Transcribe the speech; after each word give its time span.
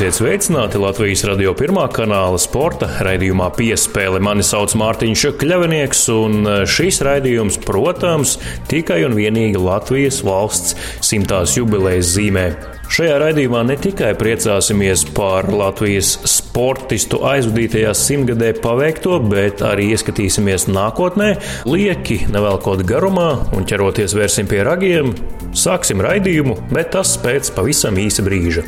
Esiet 0.00 0.16
sveicināti 0.16 0.78
Latvijas 0.80 1.26
radio 1.28 1.50
pirmā 1.52 1.82
kanāla 1.92 2.38
sporta 2.40 2.86
raidījumā 3.04 3.50
piespēle. 3.52 4.16
Mani 4.24 4.40
sauc 4.40 4.72
Mārtiņš 4.80 5.24
Kļavinieks, 5.36 6.06
un 6.14 6.48
šis 6.64 7.02
raidījums, 7.04 7.58
protams, 7.66 8.38
tikai 8.70 9.02
un 9.04 9.12
vienīgi 9.18 9.60
Latvijas 9.60 10.22
valsts 10.24 10.72
simtās 11.04 11.58
jubilejas 11.58 12.14
zīmē. 12.14 12.46
Šajā 12.88 13.18
raidījumā 13.20 13.60
ne 13.68 13.76
tikai 13.76 14.14
priecāsimies 14.16 15.04
par 15.18 15.50
Latvijas 15.52 16.14
sportistu 16.24 17.20
aizvadītajā 17.34 17.92
simtgadē 17.92 18.54
paveikto, 18.64 19.20
bet 19.28 19.60
arī 19.68 19.90
ieskatīsimies 19.98 20.64
nākotnē, 20.72 21.34
lieki 21.68 22.22
nevelkot 22.32 22.86
garumā 22.88 23.28
un 23.52 23.68
ķeroties 23.68 24.16
vērsim 24.16 24.48
pie 24.48 24.64
ragiem. 24.64 25.12
Sāksim 25.52 26.00
raidījumu, 26.00 26.56
bet 26.72 26.94
tas 26.96 27.18
pēc 27.20 27.52
pavisam 27.52 28.00
īsa 28.00 28.24
brīža. 28.24 28.64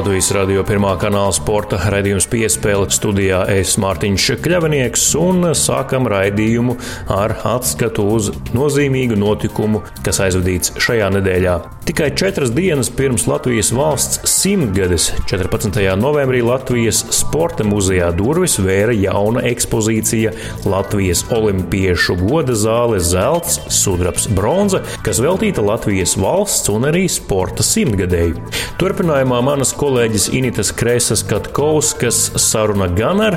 Latvijas 0.00 0.30
radio 0.32 0.62
pirmā 0.64 0.94
kanāla 0.96 1.32
sporta 1.36 1.76
raidījums 1.92 2.24
piespēle 2.32 2.86
studijā 2.88 3.42
es 3.52 3.74
Mārtiņš 3.82 4.28
Kļavinieks 4.40 5.02
un 5.20 5.50
sākam 5.52 6.08
raidījumu 6.08 6.78
ar 7.12 7.34
atskatu 7.50 8.06
uz 8.08 8.30
nozīmīgu 8.56 9.18
notikumu, 9.20 9.82
kas 10.00 10.22
aizvadīts 10.24 10.72
šajā 10.80 11.10
nedēļā. 11.18 11.58
Tikai 11.90 12.08
četras 12.16 12.52
dienas 12.54 12.88
pirms 12.96 13.26
Latvijas 13.28 13.72
valsts 13.76 14.22
simtgades, 14.30 15.10
14. 15.28 15.76
novembrī 16.00 16.40
Latvijas 16.46 17.02
sporta 17.12 17.66
muzejā 17.66 18.08
durvis 18.16 18.56
vēra 18.62 18.94
jauna 18.96 19.42
ekspozīcija 19.50 20.32
Latvijas 20.70 21.26
olimpiešu 21.34 22.16
goda 22.22 22.56
zāle 22.56 23.02
zelts, 23.04 23.58
sudrabs, 23.74 24.30
bronza, 24.32 24.80
kas 25.04 25.20
veltīta 25.20 25.64
Latvijas 25.66 26.16
valsts 26.20 26.72
un 26.72 26.88
arī 26.88 27.04
sporta 27.10 27.66
simtgadēju. 27.66 28.38
Turpinājumā 28.80 29.42
manas 29.44 29.74
kolēģis 29.74 29.89
kolēģis 29.90 30.28
Initas 30.38 30.68
Kresas 30.76 31.24
Katkovskas 31.26 32.18
saruna 32.38 32.86
gan 32.94 33.18
ar 33.24 33.36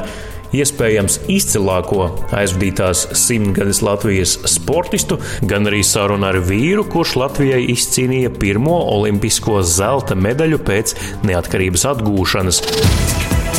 iespējams 0.54 1.16
izcilāko 1.34 2.12
aizvadītās 2.30 3.08
simtgades 3.18 3.80
Latvijas 3.82 4.36
sportistu, 4.52 5.18
gan 5.50 5.66
arī 5.72 5.82
saruna 5.88 6.30
ar 6.30 6.38
vīru, 6.46 6.86
kurš 6.94 7.16
Latvijai 7.24 7.64
izcīnīja 7.74 8.36
pirmo 8.38 8.76
olimpisko 8.94 9.64
zelta 9.66 10.14
medaļu 10.14 10.62
pēc 10.68 10.94
neatkarības 11.26 11.88
atgūšanas. 11.96 12.62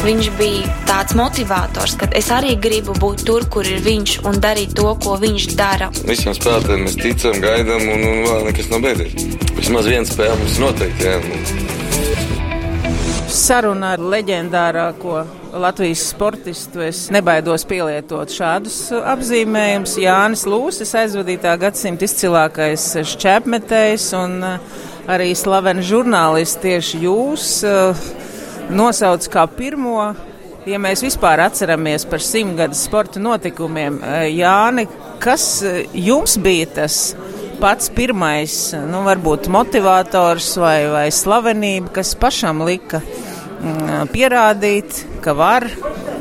Viņš 0.04 0.30
bija 0.38 0.70
tāds 0.86 1.18
motivators, 1.18 1.96
ka 1.98 2.12
es 2.14 2.30
arī 2.30 2.54
gribu 2.62 2.94
būt 3.00 3.26
tur, 3.26 3.48
kur 3.50 3.66
ir 3.66 3.82
viņš 3.82 4.20
un 4.28 4.38
darīt 4.44 4.76
to, 4.78 4.86
ko 5.02 5.18
viņš 5.18 5.50
dara. 5.58 5.90
Visiem 6.04 6.36
spēlētājiem 6.36 6.86
mēs 6.86 6.98
ticam, 7.00 7.42
gaidām, 7.42 7.88
un, 7.90 8.08
un 8.12 8.26
vēl 8.28 8.50
nekas 8.52 8.70
nav 8.70 8.86
beidzies. 8.86 9.30
Vismaz 9.58 9.90
viena 9.90 10.06
spēle 10.06 10.38
mums 10.44 10.60
noteikti. 10.62 11.08
Jā 11.10 11.63
saruna 13.34 13.94
ar 13.94 14.02
leģendārāko 14.02 15.22
Latvijas 15.58 16.04
sportistu. 16.12 16.82
Es 16.86 17.08
nebaidos 17.14 17.64
pielietot 17.68 18.30
šādus 18.32 18.76
apzīmējumus. 18.94 19.96
Jānis 20.02 20.44
Lūsis, 20.50 20.94
aizvadītā 20.98 21.54
gadsimta 21.60 22.06
izcilākais 22.06 22.86
šķēpmetējs 23.14 24.06
un 24.18 24.38
uh, 24.46 24.76
arī 25.10 25.32
slaveni 25.38 25.84
žurnālisti 25.86 26.62
tieši 26.68 27.02
jūs 27.04 27.48
uh, 27.68 28.06
nosauc 28.70 29.26
kā 29.32 29.46
pirmo. 29.50 30.12
Ja 30.64 30.78
mēs 30.80 31.02
vispār 31.04 31.42
atceramies 31.44 32.06
par 32.08 32.22
simtgadus 32.24 32.86
sporta 32.86 33.22
notikumiem, 33.22 33.98
uh, 33.98 34.22
Jāni, 34.30 34.86
kas 35.22 35.58
jums 35.92 36.38
bija 36.40 36.70
tas 36.80 37.02
pats 37.60 37.90
pirmais, 37.94 38.54
nu, 38.90 39.04
varbūt 39.06 39.46
motivators 39.52 40.54
vai, 40.60 40.78
vai 40.90 41.06
slavenība, 41.14 41.92
kas 42.00 42.14
pašam 42.18 42.64
lika 42.66 43.00
pierādīt, 44.12 45.04
ka 45.24 45.34
var 45.36 45.66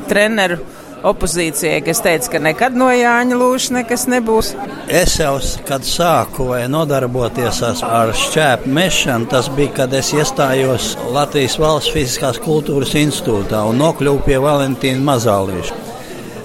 treneru 0.09 0.61
opozīcijai, 1.03 1.81
kas 1.83 1.99
teica, 2.03 2.29
ka 2.31 2.39
nekad 2.43 2.77
no 2.79 2.87
Jāņa 2.93 3.37
Lūša 3.39 3.77
nekas 3.79 4.05
nebūs. 4.11 4.53
Es 4.87 5.17
jau, 5.19 5.35
kad 5.67 5.85
sāku 5.87 6.47
nodarboties 6.71 7.59
ar 7.65 8.13
šķēpu 8.15 8.71
mešanu, 8.77 9.27
tas 9.31 9.49
bija, 9.55 9.73
kad 9.81 9.95
es 9.99 10.13
iestājos 10.15 10.93
Latvijas 11.11 11.57
Valsts 11.59 11.93
fiziskās 11.95 12.39
kultūras 12.43 12.95
institūtā 12.99 13.65
un 13.69 13.81
nokļuvu 13.83 14.23
pie 14.27 14.39
Valentīna 14.43 15.03
Mazālīša. 15.11 15.81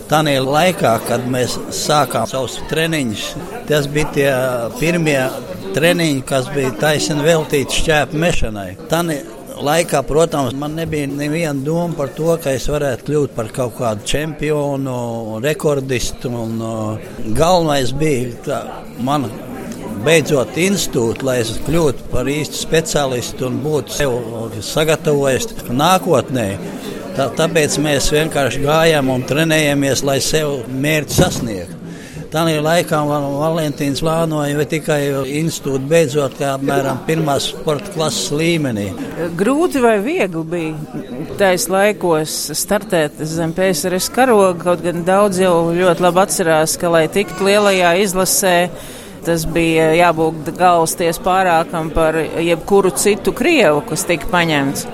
Tanī 0.09 0.39
laikā, 0.41 0.95
kad 1.05 1.27
mēs 1.29 1.59
sākām 1.77 2.25
savus 2.31 2.57
treniņus, 2.71 3.25
tas 3.69 3.87
bija 3.93 4.13
tie 4.15 4.31
pirmie 4.79 5.19
treniņi, 5.77 6.23
kas 6.27 6.49
bija 6.55 6.73
taisni 6.81 7.21
veltīti 7.27 7.83
šķēpu 7.83 8.23
mešanai. 8.23 8.71
Tanī 8.89 9.19
laikā, 9.65 10.03
protams, 10.07 10.55
man 10.59 10.75
nebija 10.79 11.09
neviena 11.11 11.65
doma 11.65 11.95
par 11.99 12.13
to, 12.17 12.31
ka 12.43 12.55
es 12.57 12.69
varētu 12.71 13.07
kļūt 13.09 13.35
par 13.37 13.51
kaut 13.55 13.77
kādu 13.79 14.07
čempionu, 14.09 14.97
rekordistu. 15.45 16.31
Un, 16.33 16.59
galvenais 17.37 17.93
bija 17.97 18.33
tā, 18.47 18.59
man 19.05 19.29
beidzot 20.05 20.59
institūtu, 20.61 21.27
lai 21.27 21.41
es 21.43 21.55
kļūtu 21.67 22.11
par 22.13 22.29
īstu 22.31 22.61
speciālistu 22.61 23.49
un 23.49 23.59
būtu 23.65 23.97
sev 23.97 24.15
sagatavojis 24.65 25.51
nākotnē. 25.71 26.49
Tā, 27.19 27.27
tāpēc 27.35 27.81
mēs 27.83 28.13
vienkārši 28.15 28.63
gājām 28.63 29.11
un 29.11 29.27
trenējamies, 29.27 30.05
lai 30.07 30.21
sev 30.23 30.61
mērķi 30.71 31.19
sasniegtu. 31.19 31.78
Tādā 32.29 32.59
laikā 32.61 32.99
Valentīns 33.09 34.03
plānoja 34.05 34.65
tikai 34.69 35.01
institūtu 35.39 35.89
beidzot, 35.89 36.35
kā 36.37 36.51
apmēram 36.59 37.01
pirmās 37.07 37.47
sporta 37.55 37.89
klases 37.95 38.29
līmenī. 38.37 38.91
Grūti 39.39 39.81
vai 39.81 39.95
viegli 40.05 40.43
bija 40.51 41.07
tais 41.41 41.65
laikos 41.73 42.35
startēt 42.59 43.23
zem 43.25 43.55
PSRS 43.57 44.11
karoga, 44.13 44.53
kaut 44.61 44.85
gan 44.85 45.07
daudz 45.09 45.41
jau 45.41 45.71
ļoti 45.73 46.05
labi 46.05 46.25
atcerās, 46.27 46.77
ka, 46.81 46.93
lai 46.93 47.07
tiktu 47.13 47.49
lielajā 47.49 47.95
izlasē, 48.05 48.57
tas 49.25 49.49
bija 49.49 49.89
jābūt 49.97 50.53
galvasties 50.59 51.21
pārākam 51.25 51.89
par 51.97 52.21
jebkuru 52.21 52.93
citu 52.93 53.33
Krievu, 53.37 53.81
kas 53.89 54.05
tika 54.09 54.29
paņemts. 54.35 54.85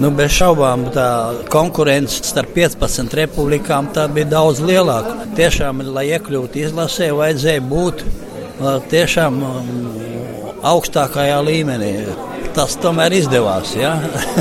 Nu, 0.00 0.08
bez 0.16 0.32
šaubām 0.32 0.86
tā 0.94 1.08
konkurence 1.52 2.22
starp 2.24 2.54
15 2.56 3.12
republikām 3.18 3.90
bija 4.14 4.30
daudz 4.30 4.62
lielāka. 4.64 5.26
Tiešām, 5.36 5.82
lai 5.92 6.06
iekļūtu 6.14 6.62
izlasē, 6.62 7.10
vajadzēja 7.18 7.64
būt 7.68 8.04
tiešām 8.88 9.36
augstākajā 10.70 11.36
līmenī. 11.44 11.92
Tas 12.56 12.78
tomēr 12.80 13.12
izdevās. 13.14 13.74
Ja? 13.76 13.92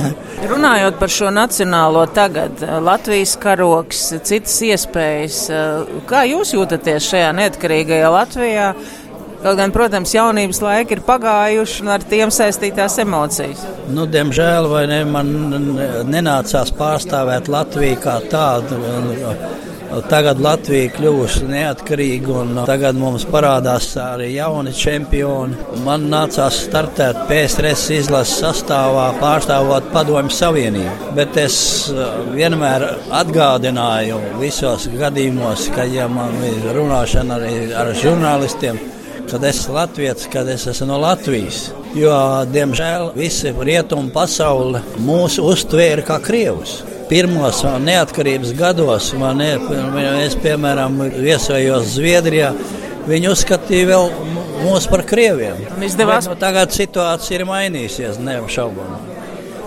Runājot 0.52 0.96
par 1.02 1.12
šo 1.12 1.30
nacionālo 1.36 2.06
tagad, 2.16 2.64
Latvijas 2.86 3.36
karoks, 3.44 4.06
citas 4.24 4.56
iespējas, 4.66 5.42
kā 6.10 6.24
jūs 6.32 6.56
jūtaties 6.56 7.12
šajā 7.12 7.36
neatkarīgajā 7.36 8.16
Latvijā? 8.16 8.72
Kaut 9.40 9.56
gan, 9.56 9.72
protams, 9.72 10.12
jaunības 10.12 10.60
laiki 10.60 10.98
ir 10.98 11.02
pagājuši 11.08 11.84
un 11.86 11.94
ar 11.94 12.04
tiem 12.12 12.32
saistītās 12.34 12.98
emocijas. 13.00 13.64
Nu, 13.88 14.04
diemžēl 14.12 14.68
ne, 14.92 15.00
man 15.08 15.32
nenācās 16.12 16.74
pārstāvēt 16.76 17.48
Latviju 17.48 18.02
kā 18.04 18.20
tādu. 18.32 18.82
Tagad 20.10 20.38
Latvija 20.44 20.92
kļuvusi 20.94 21.48
neatkarīga, 21.50 22.34
un 22.44 22.60
tagad 22.68 23.00
mums 23.00 23.24
parādās 23.32 23.88
arī 23.98 24.28
jauni 24.36 24.76
čempioni. 24.76 25.58
Man 25.88 26.06
nācās 26.12 26.60
startēt 26.68 27.24
PSRS 27.32 27.88
izlases 27.96 28.44
sastāvā, 28.44 29.08
pārstāvot 29.24 29.90
Padomju 29.96 30.36
Savienību. 30.36 31.10
Bet 31.18 31.40
es 31.42 31.58
uh, 31.96 32.20
vienmēr 32.36 32.86
atgādināju 33.24 34.22
visos 34.44 34.86
gadījumos, 35.00 35.72
kad 35.74 35.90
ja 35.96 36.06
man 36.12 36.38
ir 36.52 36.70
runāšana 36.78 37.40
arī 37.40 37.58
ar 37.74 37.96
žurnālistiem 37.98 38.78
kad 39.32 39.44
es 39.44 39.60
esmu 39.62 39.76
latviečs, 39.76 40.28
kad 40.34 40.50
es 40.50 40.68
esmu 40.68 40.88
no 40.90 40.98
Latvijas. 41.02 41.70
Jo, 41.98 42.14
diemžēl, 42.50 43.12
visi 43.18 43.54
rietumu 43.54 44.12
pasaule 44.14 44.82
mūs 45.06 45.40
uztvēra 45.42 46.06
kā 46.06 46.20
krievus. 46.24 46.80
Pirmos 47.10 47.64
neatkarības 47.82 48.54
gados 48.58 49.12
man 49.18 49.42
ir, 49.42 49.62
piemēram, 50.44 51.00
viesojos 51.18 51.96
Zviedrijā. 51.96 52.52
Viņi 53.10 53.32
uzskatīja 53.32 53.88
vēl 53.90 54.12
mūs 54.66 54.86
par 54.92 55.06
krieviem. 55.10 55.64
Izdevās... 55.86 56.30
Nu, 56.30 56.38
tagad 56.38 56.76
situācija 56.76 57.40
ir 57.40 57.48
mainījusies, 57.50 58.22
neapšaubāmi. 58.22 59.19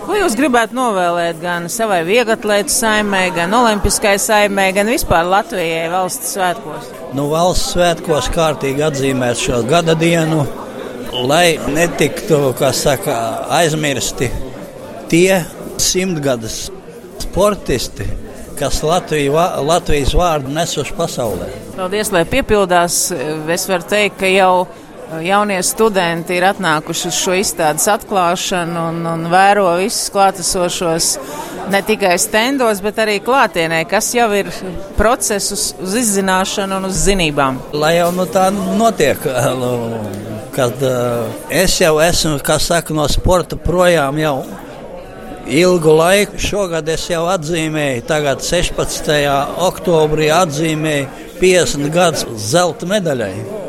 Ko 0.03 0.17
jūs 0.17 0.33
gribētu 0.35 0.75
novēlēt 0.75 1.37
gan 1.39 1.69
savai 1.71 2.01
vieglatlētu 2.03 2.73
saimē, 2.73 3.21
gan 3.37 3.53
olimpiskai 3.55 4.17
saimē, 4.19 4.65
gan 4.75 4.89
vispār 4.91 5.23
Latvijai 5.31 5.85
valsts 5.93 6.33
svētkos? 6.35 6.89
Nu, 7.15 7.29
valsts 7.31 7.71
svētkos 7.71 8.27
kārtīgi 8.35 8.83
atzīmēt 8.83 9.39
šo 9.39 9.61
gada 9.69 9.95
dienu, 9.95 10.43
lai 11.29 11.55
netiktu, 11.71 12.41
saka, 12.75 13.15
aizmirsti 13.61 14.27
tie 15.07 15.39
simtgades 15.79 16.65
sportisti, 17.23 18.09
kas 18.59 18.83
Latviju, 18.83 19.39
Latvijas 19.63 20.11
vārdu 20.19 20.51
nesuši 20.51 20.99
pasaulē. 20.99 21.47
Paldies, 21.77 22.11
lai 22.11 22.25
piepildās. 22.27 23.05
Es 23.55 23.69
varu 23.71 23.87
teikt, 23.95 24.19
ka 24.19 24.29
jau 24.29 24.67
jaunie 25.21 25.59
studenti 25.63 26.37
ir 26.37 26.45
atnākuši 26.47 27.09
uz 27.09 27.17
šo 27.19 27.35
izstādes 27.37 27.85
atklāšanu 27.91 28.85
un, 28.89 29.01
un 29.13 29.25
vēro 29.31 29.67
visus 29.81 30.09
klātesošos 30.13 31.09
ne 31.73 31.81
tikai 31.85 32.15
stendos, 32.21 32.81
bet 32.83 33.01
arī 33.03 33.19
klātienē, 33.23 33.83
kas 33.89 34.11
jau 34.15 34.29
ir 34.35 34.49
procesus 34.97 35.71
uz 35.81 35.95
izzināšanu 36.01 36.79
un 36.79 36.89
uz 36.89 37.03
zinībām. 37.05 37.59
Lai 37.77 37.95
jau 37.97 38.11
nu 38.15 38.25
tā 38.29 38.49
notiek, 38.53 39.27
nu, 39.59 39.71
kad 40.55 40.83
uh, 40.87 41.29
es 41.49 41.79
jau 41.81 41.95
esmu, 42.03 42.37
kā 42.45 42.59
saka, 42.61 42.95
no 42.95 43.07
sporta 43.11 43.59
projām 43.59 44.19
jau 44.21 44.37
ilgu 45.47 45.97
laiku. 45.97 46.39
Šogad 46.39 46.89
es 46.93 47.09
jau 47.09 47.25
atzīmēju, 47.33 48.05
tagad 48.07 48.43
16. 48.45 49.11
oktobrī 49.67 50.31
atzīmēju 50.33 51.29
50 51.41 51.93
gadus 51.93 52.25
zelta 52.51 52.87
medaļai. 52.89 53.62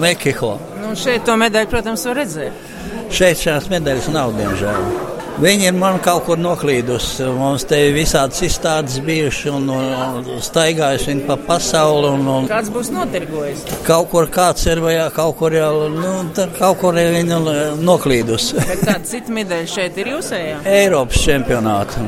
Meksiho. 0.00 0.56
Nu, 0.80 0.96
šeit 0.98 1.26
to 1.28 1.36
medaļu, 1.40 1.70
protams, 1.70 2.04
var 2.08 2.22
redzēt. 2.22 2.68
Šeit 3.14 3.40
šās 3.42 3.70
medaļas 3.72 4.10
nav, 4.14 4.34
diemžēl. 4.38 5.08
Viņi 5.40 5.70
ir 5.70 5.76
man 5.76 5.96
kaut 6.04 6.26
kur 6.26 6.36
noklīdusi. 6.36 7.24
Mums 7.32 7.64
te 7.68 7.78
ir 7.86 7.94
visādas 7.96 8.42
izstādes 8.44 8.98
bijušas 9.06 9.54
un, 9.54 9.70
un 9.72 10.42
staigājuši 10.44 11.14
pa 11.24 11.38
pasauli. 11.46 12.10
Un, 12.18 12.26
un 12.28 12.48
kāds 12.50 12.68
būs 12.74 12.90
notirgojis? 12.92 13.64
Kaut 13.86 14.10
kur 14.12 14.28
kāds 14.32 14.66
ir 14.68 14.82
vai 14.84 14.98
kaut 15.16 15.38
kur 15.40 15.56
jau, 15.56 15.88
nu, 15.94 16.12
kaut 16.58 16.80
kur 16.82 17.00
ir 17.00 17.14
viņa 17.16 17.40
noklīdusi. 17.80 18.60
Kāda 18.84 19.00
cita 19.08 19.32
medaļa 19.40 19.72
šeit 19.78 20.00
ir 20.02 20.12
jūsējā? 20.12 20.62
Eiropas 20.76 21.24
čempionāta. 21.24 22.04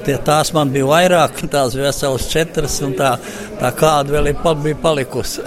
Tie, 0.00 0.16
tās 0.24 0.54
man 0.56 0.72
bija 0.72 0.88
vairāk, 0.88 1.44
tās 1.52 1.76
veselas 1.76 2.30
četras, 2.30 2.80
un 2.86 2.96
tā, 2.96 3.18
tā 3.60 3.74
kāda 3.76 4.16
vēl 4.16 4.32
ir, 4.32 4.46
bija 4.64 4.80
palikusi. 4.80 5.44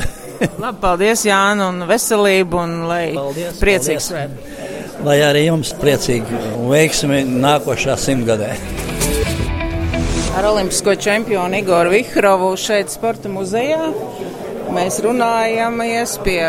Labi, 0.60 0.78
paldies, 0.82 1.24
Jāna, 1.28 1.70
un 1.72 1.86
veselību, 1.88 2.60
un 2.60 2.76
lai 2.90 3.04
paldies, 3.16 3.60
priecīgs 3.62 4.10
svētki. 4.12 4.58
Lai 5.04 5.18
arī 5.26 5.46
jums 5.48 5.74
priecīgi 5.80 6.40
un 6.58 6.70
veiksmi 6.72 7.24
nākošā 7.28 7.96
simtgadē. 8.00 8.54
Ar 10.34 10.48
olimpisko 10.50 10.96
čempionu 10.98 11.60
Igoru 11.60 11.94
Vihrovu 11.94 12.54
šeit 12.58 12.92
sporta 12.94 13.30
muzejā 13.32 13.92
mēs 14.74 15.00
runājamies 15.06 16.16
pie 16.26 16.40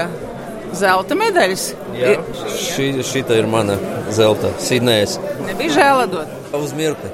zelta 0.75 1.19
medaļas. 1.19 1.67
Jā, 1.99 2.15
šī, 2.59 2.91
šī 3.07 3.25
ir 3.37 3.51
mana 3.51 3.77
zelta, 4.15 4.55
Sidnējas. 4.63 5.19
Nebija 5.49 5.77
žēl 5.79 6.07
dot? 6.15 6.39
Uz 6.57 6.73
mirkli, 6.77 7.11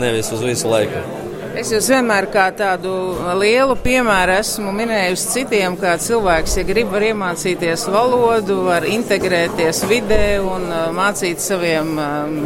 nevis 0.00 0.32
uz 0.34 0.42
visu 0.46 0.70
laiku. 0.72 1.21
Es 1.52 1.68
jūs 1.68 1.84
vienmēr 1.92 2.24
kā 2.32 2.46
tādu 2.56 2.90
lielu 3.36 3.74
piemēru 3.84 4.32
esmu 4.38 4.70
minējusi 4.72 5.26
citiem, 5.34 5.74
kā 5.76 5.98
cilvēks, 6.00 6.54
ja 6.56 6.64
grib 6.64 6.88
var 6.94 7.04
iemācīties 7.10 7.84
valodu, 7.92 8.56
var 8.70 8.86
integrēties 8.88 9.82
vidē 9.90 10.38
un 10.40 10.64
uh, 10.70 10.86
mācīt 10.96 11.44
saviem 11.44 11.92
um, 12.00 12.38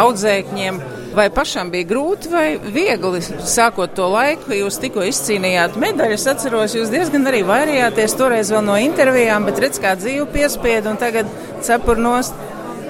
audzēkņiem. 0.00 0.80
Vai 1.14 1.28
pašam 1.30 1.68
bija 1.70 1.90
grūti 1.92 2.32
vai 2.32 2.46
viegli 2.58 3.20
sākot 3.22 3.92
to 3.94 4.08
laiku, 4.10 4.48
kad 4.48 4.56
jūs 4.58 4.80
tikko 4.82 5.04
izcīnījāt 5.10 5.76
medaļu? 5.84 6.16
Es 6.16 6.24
atceros, 6.32 6.74
jūs 6.74 6.90
diezgan 6.90 7.28
arī 7.30 7.44
vairījāties 7.46 8.16
toreiz 8.18 8.50
vēl 8.54 8.64
no 8.64 8.80
intervijām, 8.80 9.44
bet 9.46 9.60
redz, 9.62 9.78
kā 9.82 9.92
dzīve 10.00 10.24
piespiedu 10.32 10.94
un 10.94 10.98
tagad 11.04 11.28
cepur 11.62 12.00
nost. 12.00 12.40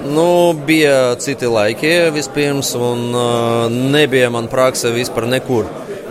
Nu, 0.05 0.53
bija 0.53 1.15
citi 1.15 1.47
laiki 1.47 2.11
vispirms, 2.13 2.75
un 2.75 3.15
uh, 3.15 3.71
nebija 3.71 4.29
man 4.29 4.47
prakse 4.47 4.91
vispār 4.93 5.25
nekur, 5.25 5.65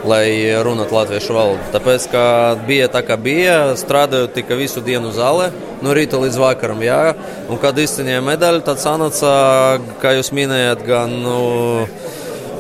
lai 0.09 0.27
runātu 0.67 0.97
latviešu 0.97 1.37
valodu. 1.37 1.69
Tāpēc, 1.71 2.09
ka 2.11 2.25
bija 2.67 2.89
tā, 2.91 3.05
kā 3.07 3.15
bija, 3.21 3.77
strādāju 3.79 4.33
tikai 4.35 4.59
visu 4.59 4.83
dienu 4.83 5.13
zālē, 5.15 5.53
no 5.85 5.95
rīta 5.95 6.19
līdz 6.19 6.41
vakaram. 6.43 6.83
Jā. 6.83 7.15
Un, 7.47 7.61
kad 7.63 7.79
izcīnīja 7.79 8.25
medaļu, 8.27 8.65
tad 8.67 8.83
sanāca, 8.83 9.31
kā 10.03 10.17
jūs 10.19 10.35
minējāt, 10.35 10.85
gan. 10.91 11.15
Nu, 11.23 11.39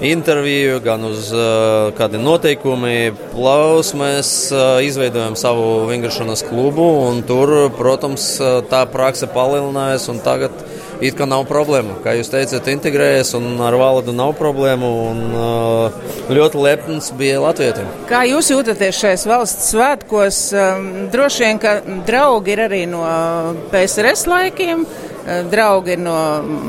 interviju, 0.04 0.80
gan 0.84 1.04
uz 1.06 1.30
uh, 1.32 1.88
kādiem 1.96 2.24
noteikumiem. 2.26 3.14
Plaus 3.32 3.94
mēs 3.96 4.30
uh, 4.52 4.82
izveidojam 4.84 5.36
savu 5.38 5.86
vingrošanas 5.88 6.44
klubu, 6.44 6.84
un 7.08 7.22
tur, 7.26 7.54
protams, 7.78 8.26
tā 8.70 8.84
prakse 8.90 9.30
palielinājās. 9.32 10.10
Tagad 10.26 10.64
it 11.00 11.16
kā 11.18 11.26
nav 11.28 11.46
problēma. 11.48 11.98
Kā 12.04 12.14
jūs 12.18 12.30
teicat, 12.32 12.68
integrējies 12.72 13.34
un 13.38 13.60
ar 13.64 13.76
valodu 13.78 14.14
nav 14.14 14.34
problēmu. 14.38 14.90
Un, 15.10 15.22
uh, 15.34 16.12
ļoti 16.34 16.60
lepns 16.60 17.10
bija 17.18 17.40
Latvijam. 17.42 17.88
Kā 18.10 18.24
jūs 18.28 18.52
jūtaties 18.52 19.00
šajos 19.00 19.26
valsts 19.30 19.72
svētkos? 19.74 20.44
Um, 20.54 20.86
droši 21.12 21.44
vien, 21.46 21.60
ka 21.62 21.78
draugi 22.06 22.54
ir 22.54 22.64
arī 22.68 22.84
no 22.90 23.02
PSRS 23.72 24.28
laikiem. 24.30 24.84
Uh, 24.84 25.42
draugi 25.50 25.94
ir 25.96 26.02
no 26.04 26.16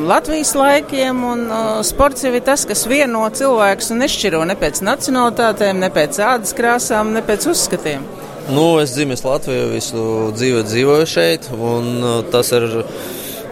Latvijas 0.07 0.54
laikiem, 0.56 1.24
un 1.27 1.48
uh, 1.50 1.63
sports 1.86 2.24
jau 2.24 2.33
ir 2.36 2.45
tas, 2.45 2.66
kas 2.68 2.86
vieno 2.89 3.25
cilvēkus 3.27 3.92
un 3.92 4.04
nešķiro 4.06 4.45
ne 4.48 4.56
pēc 4.60 4.80
nacionālitātēm, 4.86 5.81
ne 5.83 5.92
pēc 5.94 6.22
ādas 6.24 6.56
krāsām, 6.56 7.12
ne 7.16 7.24
pēc 7.25 7.50
uzskatiem. 7.51 8.06
Nu, 8.45 8.75
es 8.77 8.94
dzimis 8.94 9.24
Latvijā, 9.25 9.66
visu 9.72 10.31
dzīvi 10.38 10.62
dzīvoju 10.68 11.06
šeit, 11.10 11.50
un 11.57 11.88
uh, 12.00 12.18
tas 12.31 12.51
ir 12.54 12.68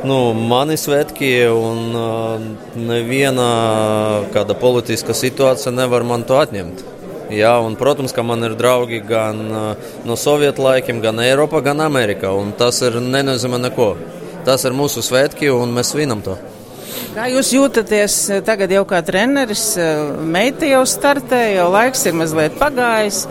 nu, 0.08 0.18
mani 0.36 0.76
svētki, 0.80 1.32
un 1.52 1.96
uh, 1.96 2.48
neviena 2.76 3.48
kāda 4.34 4.56
politiska 4.60 5.16
situācija 5.16 5.74
nevar 5.76 6.06
man 6.08 6.26
to 6.28 6.38
atņemt. 6.40 6.84
Jā, 7.34 7.54
un, 7.64 7.78
protams, 7.80 8.14
ka 8.14 8.22
man 8.26 8.44
ir 8.46 8.58
draugi 8.60 9.00
gan 9.08 9.40
uh, 9.48 9.94
no 10.06 10.18
Sovietu 10.20 10.66
laikiem, 10.66 11.00
gan 11.04 11.22
Eiropā, 11.24 11.64
gan 11.66 11.82
Amerikā. 11.82 12.34
Tas 12.60 12.82
ir 12.86 13.00
nenozīmē 13.02 13.62
neko. 13.68 13.94
Tas 14.44 14.66
ir 14.68 14.76
mūsu 14.76 15.02
svētki, 15.06 15.48
un 15.54 15.72
mēs 15.74 15.94
svinam 15.94 16.22
to. 16.26 16.36
Kā 17.14 17.28
jūs 17.30 17.54
jūtaties 17.54 18.18
tagad 18.46 18.72
jau 18.74 18.84
kā 18.90 19.00
treneris? 19.06 19.74
Meita 20.26 20.68
jau 20.68 20.82
startē, 20.90 21.42
jau 21.56 21.70
laiks 21.74 22.04
ir 22.10 22.18
mazliet 22.18 22.58
pagājis. 22.60 23.24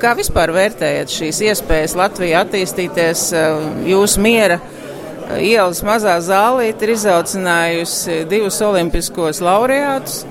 Kā 0.00 0.12
vispār 0.16 0.52
vērtējat 0.52 1.12
šīs 1.12 1.40
iespējas 1.50 1.96
Latvijā 1.96 2.42
attīstīties 2.44 3.28
jūsu 3.88 4.24
miera? 4.24 4.58
Ielas 5.38 5.82
mazā 5.86 6.16
zālīte 6.24 6.86
ir 6.86 6.94
izaucinājusi 6.96 8.24
divus 8.30 8.60
olimpiskos 8.64 9.42
laureātus. 9.44 10.24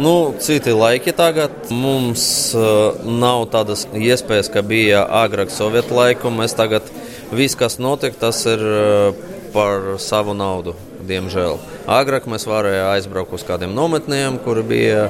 Nu, 0.00 0.32
citi 0.40 0.72
laiki 0.72 1.12
tagad 1.12 1.70
mums 1.74 2.22
uh, 2.56 2.94
nav 3.04 3.48
tādas 3.52 3.84
iespējas, 3.92 4.48
kā 4.52 4.62
bija 4.64 5.02
agrāk 5.22 5.50
Sovietu 5.52 5.98
laiku. 5.98 6.30
Mēs 6.32 6.54
tagad 6.56 6.86
viss, 7.34 7.58
kas 7.58 7.76
notiek, 7.82 8.14
tas 8.16 8.38
ir 8.48 8.62
uh, 8.64 9.18
par 9.52 9.98
savu 10.00 10.32
naudu, 10.38 10.76
diemžēl. 11.10 11.58
Agrāk 11.90 12.28
mēs 12.30 12.46
varējām 12.48 12.94
aizbraukt 12.94 13.34
uz 13.36 13.44
kādiem 13.46 13.74
nometniem, 13.76 14.38
kur 14.44 14.62
bija 14.66 15.08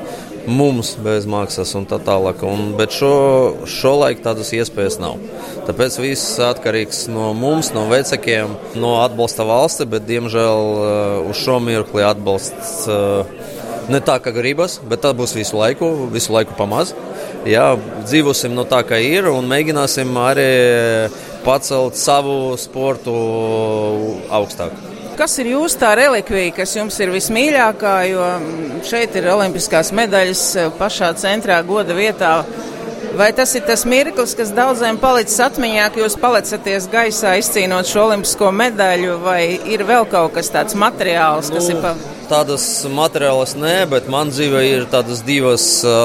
mums 0.50 0.94
bez 1.02 1.26
maksas 1.28 1.72
un 1.78 1.86
tā 1.88 2.00
tālāk. 2.02 2.42
Un, 2.46 2.72
bet 2.78 2.94
šo, 2.96 3.12
šo 3.68 3.94
laiku 4.00 4.24
tādas 4.24 4.52
iespējas 4.56 4.98
nav. 5.02 5.20
Tāpēc 5.68 5.98
viss 6.02 6.40
atkarīgs 6.42 7.04
no 7.12 7.30
mums, 7.36 7.72
no 7.76 7.86
vecākiem, 7.90 8.56
no 8.80 8.96
atbalsta 9.04 9.46
valsts, 9.48 9.86
bet 9.90 10.08
diemžēl 10.08 10.72
uh, 10.72 11.30
uz 11.30 11.40
šo 11.44 11.60
mirkli 11.62 12.04
atbalsts 12.06 12.86
uh, 12.90 13.28
ne 13.90 14.00
tā, 14.04 14.18
kā 14.22 14.32
gribas, 14.34 14.78
bet 14.86 15.04
tā 15.04 15.12
būs 15.16 15.34
visu 15.36 15.58
laiku, 15.60 15.90
visu 16.12 16.34
laiku 16.34 16.56
pamaz. 16.58 16.94
Jā, 17.48 17.72
dzīvosim 18.04 18.54
no 18.56 18.66
tā, 18.68 18.82
kā 18.86 19.00
ir, 19.00 19.30
un 19.32 19.48
mēģināsim 19.48 20.16
arī 20.20 20.50
pacelt 21.46 21.96
savu 21.96 22.56
sportu 22.60 23.16
augstāk 24.28 24.89
kas 25.18 25.36
ir 25.42 25.52
jūsu 25.52 25.80
tā 25.80 25.94
relikvija, 25.98 26.54
kas 26.60 26.74
jums 26.76 26.98
ir 27.02 27.12
vismīļākā, 27.14 27.94
jo 28.10 28.26
šeit 28.86 29.16
ir 29.18 29.30
olimpiskās 29.34 29.92
medaļas 29.96 30.44
eh, 30.56 30.68
pašā 30.78 31.12
centrā 31.20 31.60
goda 31.66 31.96
vietā. 31.96 32.34
Vai 33.18 33.32
tas 33.34 33.52
ir 33.58 33.64
tas 33.66 33.82
mirklis, 33.88 34.36
kas 34.38 34.52
daudziem 34.54 35.00
palicis 35.02 35.40
atmiņā, 35.42 35.88
ka 35.90 36.04
jūs 36.04 36.14
palicaties 36.20 36.86
gaisā 36.92 37.34
izcīnot 37.40 37.90
šo 37.90 38.06
olimpisko 38.06 38.52
medaļu, 38.54 39.18
vai 39.24 39.42
ir 39.66 39.82
vēl 39.88 40.06
kaut 40.10 40.36
kas 40.38 40.52
tāds 40.54 40.78
materiāls, 40.78 41.50
kas 41.50 41.70
nu, 41.70 41.76
ir 41.76 41.82
pa... 41.82 41.94
Tādas 42.30 42.62
materiālas 42.86 43.56
nē, 43.58 43.88
bet 43.90 44.06
man 44.06 44.28
dzīvē 44.30 44.60
ir 44.68 44.84
tādas 44.92 45.24
divas 45.26 45.64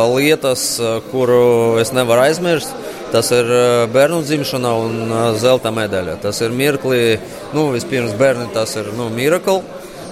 lietas, 0.10 0.64
kuru 1.12 1.78
es 1.78 1.92
nevaru 1.94 2.24
aizmirst. 2.24 2.72
Tas 3.14 3.30
ir 3.30 3.46
bērnu 3.94 4.24
dzimšana 4.26 4.72
un 4.82 5.14
zelta 5.38 5.70
medaļa. 5.70 6.16
Tas 6.24 6.42
ir 6.42 6.56
mirkli, 6.56 7.20
nu, 7.54 7.68
vispirms 7.76 8.18
bērni 8.18 8.48
tas 8.56 8.74
ir 8.82 8.90
nu, 8.98 9.12
miracle, 9.14 9.62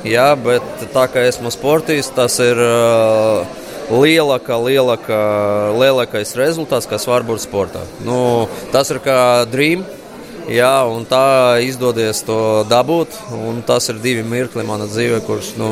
jā, 0.06 0.28
bet 0.38 0.86
tā 0.94 1.08
kā 1.10 1.26
esmu 1.32 1.50
sportists, 1.52 2.14
tas 2.14 2.38
ir 2.46 2.62
uh, 2.62 3.42
lielākā, 3.90 4.62
lielākā, 4.70 5.20
lielākais 5.82 6.38
rezultāts, 6.38 6.88
kas 6.94 7.10
var 7.10 7.26
būt 7.26 7.42
sportā. 7.48 7.82
Nu, 8.06 8.48
tas 8.76 8.94
ir 8.94 9.02
kā 9.02 9.18
dream. 9.50 9.82
Jā, 10.52 10.84
un 10.90 11.06
tā 11.08 11.60
izdodas 11.64 12.24
to 12.28 12.64
dabūt. 12.68 13.16
Tas 13.68 13.88
ir 13.92 14.02
divi 14.04 14.26
mirkli 14.28 14.66
manā 14.68 14.90
dzīvē, 14.92 15.22
kurš 15.28 15.54
nu, 15.62 15.70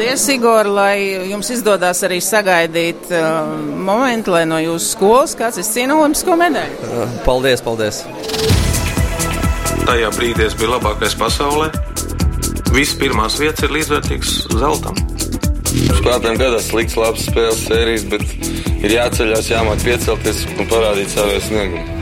Paldies, 0.00 0.22
Igor, 0.32 0.68
lai 0.72 1.28
jums 1.28 1.50
izdodas 1.52 1.98
arī 2.06 2.22
sagaidīt 2.24 3.10
uh, 3.12 3.50
momentu, 3.84 4.32
lai 4.32 4.46
no 4.48 4.56
jūsu 4.56 4.94
skolas 4.94 5.34
kāds 5.36 5.60
izcīna 5.60 5.92
olimpisko 5.92 6.38
medaļu. 6.40 6.78
Uh, 6.88 7.12
paldies, 7.26 7.60
paldies! 7.60 7.98
Tajā 9.84 10.08
brīdī 10.16 10.46
es 10.46 10.56
biju 10.56 10.72
labākais 10.72 11.18
pasaulē. 11.20 11.68
Visas 12.72 12.96
pirmās 12.96 13.36
vietas 13.42 13.68
ir 13.68 13.76
līdzvērtīgas 13.76 14.34
zeltam. 14.56 14.96
Spēlētājiem 15.68 16.42
gadās 16.46 16.72
slikts, 16.72 16.96
labs 16.96 17.28
spēles 17.28 17.64
sērijas, 17.68 18.08
bet 18.08 18.24
ir 18.80 18.96
jāceļās, 18.96 19.52
jāmāk 19.52 19.84
piecelties 19.84 20.46
un 20.56 20.70
parādīt 20.70 21.12
savu 21.12 21.40
sniegumu. 21.44 21.99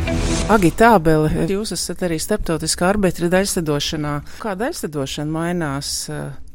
Agita 0.49 0.95
Abele, 0.97 1.29
jūs 1.45 1.75
esat 1.75 2.07
arī 2.07 2.17
starptautiskā 2.17 2.87
arbitra 2.89 3.29
daļsadošanā. 3.35 4.13
Kā 4.41 4.55
daļsadošana 4.57 5.35
mainās? 5.35 5.91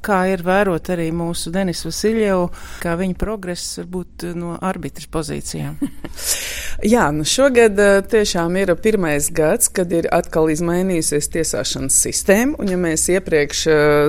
Kā 0.04 0.24
ir 0.34 0.42
vērot 0.44 0.90
arī 0.92 1.08
mūsu 1.16 1.52
Denisu 1.54 1.88
Vasiljevu, 1.88 2.50
kā 2.84 2.98
viņa 3.00 3.16
progress 3.20 3.78
varbūt 3.80 4.26
no 4.36 4.58
arbitras 4.60 5.08
pozīcijām? 5.12 5.78
Jā, 6.94 7.06
nu 7.16 7.24
šogad 7.28 7.78
tiešām 8.12 8.58
ir 8.60 8.74
pirmais 8.84 9.30
gads, 9.32 9.70
kad 9.72 9.94
ir 9.96 10.10
atkal 10.12 10.50
izmainījusies 10.52 11.30
tiesāšanas 11.32 12.00
sistēma. 12.04 12.58
Un, 12.60 12.72
ja 12.74 12.80
mēs 12.82 13.06
iepriekš 13.14 13.62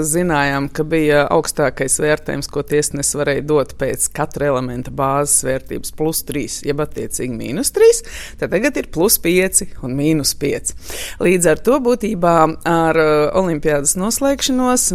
zinājām, 0.08 0.66
ka 0.74 0.86
bija 0.88 1.24
augstākais 1.30 2.00
vērtējums, 2.02 2.50
ko 2.50 2.64
tiesnesis 2.66 3.14
varēja 3.20 3.44
dot 3.46 3.76
pēc 3.78 4.08
katra 4.16 4.50
elementa 4.50 4.90
bāzes 4.90 5.44
vērtības 5.46 5.94
plus 5.94 6.24
3, 6.26 6.58
jeb 6.66 6.82
attiecīgi 6.82 7.38
mīnus 7.38 7.70
3, 7.76 8.02
tad 8.42 8.54
tagad 8.56 8.82
ir 8.82 8.90
plus 8.94 9.20
5 9.22 9.62
un 9.86 9.94
mīnus 9.94 10.34
5. 10.40 10.74
Līdz 11.22 11.50
ar 11.52 11.62
to 11.62 11.78
būtībā 11.84 12.34
ar 12.72 13.00
olimpiādas 13.38 13.94
noslēgšanos 14.00 14.88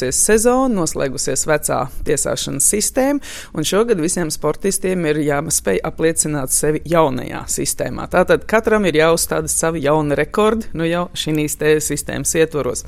noslēgusies 0.00 0.24
sezona, 0.24 0.74
noslēgusies 0.80 1.44
vecā 1.46 1.80
tiesāšanas 2.06 2.66
sistēma, 2.72 3.20
un 3.54 3.64
šogad 3.64 4.00
visiem 4.00 4.30
sportistiem 4.30 5.04
ir 5.06 5.20
jāspēj 5.26 5.80
apliecināt 5.84 6.52
sevi 6.52 6.80
jaunajā 6.88 7.44
sistēmā. 7.48 8.08
Tātad 8.10 8.46
katram 8.48 8.86
ir 8.86 8.96
jāuzstāda 8.96 9.48
savi 9.48 9.82
jauni 9.84 10.16
rekordi, 10.16 10.70
nu 10.72 10.86
jau 10.88 11.08
šīs 11.14 11.58
sistēmas 11.84 12.32
ietvaros. 12.34 12.84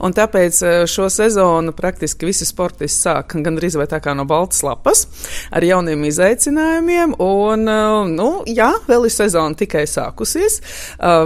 Un 0.00 0.14
tāpēc 0.14 0.86
šo 0.90 1.08
sezonu 1.12 1.74
praktiski 1.76 2.26
visi 2.26 2.46
sportisti 2.48 3.04
sāk 3.04 3.36
gandrīz 3.44 3.76
vai 3.76 3.86
tā 3.90 4.00
kā 4.00 4.14
no 4.16 4.24
baltas 4.24 4.62
lapas 4.64 5.06
ar 5.52 5.64
jauniem 5.64 6.04
izaicinājumiem, 6.08 7.16
un, 7.20 7.68
nu, 8.14 8.30
jā, 8.48 8.70
vēl 8.88 9.08
ir 9.08 9.14
sezona 9.14 9.58
tikai 9.58 9.84
sākusies. 9.90 10.60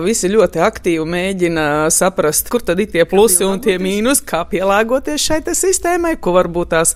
Visi 0.03 0.31
ļoti 0.33 0.63
aktīvi 0.65 1.07
mēģina 1.09 1.69
saprast, 1.95 2.51
kur 2.51 2.65
tad 2.65 2.81
ir 2.83 2.91
tie 2.93 3.07
plusi 3.09 3.47
un 3.47 3.63
tie 3.63 3.79
mīnus, 3.83 4.23
kā 4.27 4.43
pielāgoties 4.49 5.28
šai 5.29 5.41
sistēmai, 5.59 6.17
ko 6.21 6.35
varbūt 6.37 6.73
tās 6.75 6.95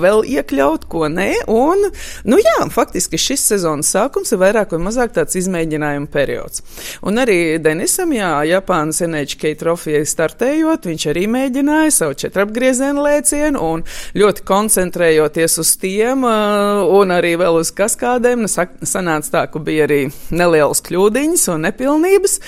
vēl 0.00 0.24
iekļaut, 0.36 0.86
ko 0.90 1.08
nē. 1.10 1.28
Un, 1.50 1.86
nu 2.28 2.38
jā, 2.40 2.56
faktiski 2.72 3.18
šis 3.20 3.44
sezonas 3.52 3.90
sākums 3.94 4.32
ir 4.34 4.40
vairāk 4.42 4.74
vai 4.74 4.82
mazāk 4.86 5.14
tāds 5.16 5.38
izmēģinājuma 5.40 6.10
periods. 6.10 6.64
Un 7.06 7.20
arī 7.22 7.58
Denisam, 7.62 8.12
jā, 8.14 8.32
Japānas 8.48 9.02
NHK 9.06 9.54
trofijai 9.60 10.04
startējot, 10.08 10.88
viņš 10.90 11.06
arī 11.12 11.26
mēģināja 11.30 11.94
savu 11.94 12.18
četrapgriezienu 12.24 13.04
lēcienu 13.06 13.60
un 13.60 13.84
ļoti 14.18 14.44
koncentrējoties 14.48 15.58
uz 15.62 15.74
tiem 15.80 16.24
un 16.24 17.14
arī 17.14 17.34
vēl 17.40 17.60
uz 17.60 17.72
kaskādēm, 17.76 18.44
nu, 18.44 18.50
sanāca 18.50 19.34
tā, 19.34 19.44
ka 19.50 19.62
bija 19.64 19.86
arī 19.88 20.00
nelielas 20.34 20.82
kļūdiņas 20.86 21.46
un 21.54 21.66
nepilnības. 21.68 22.38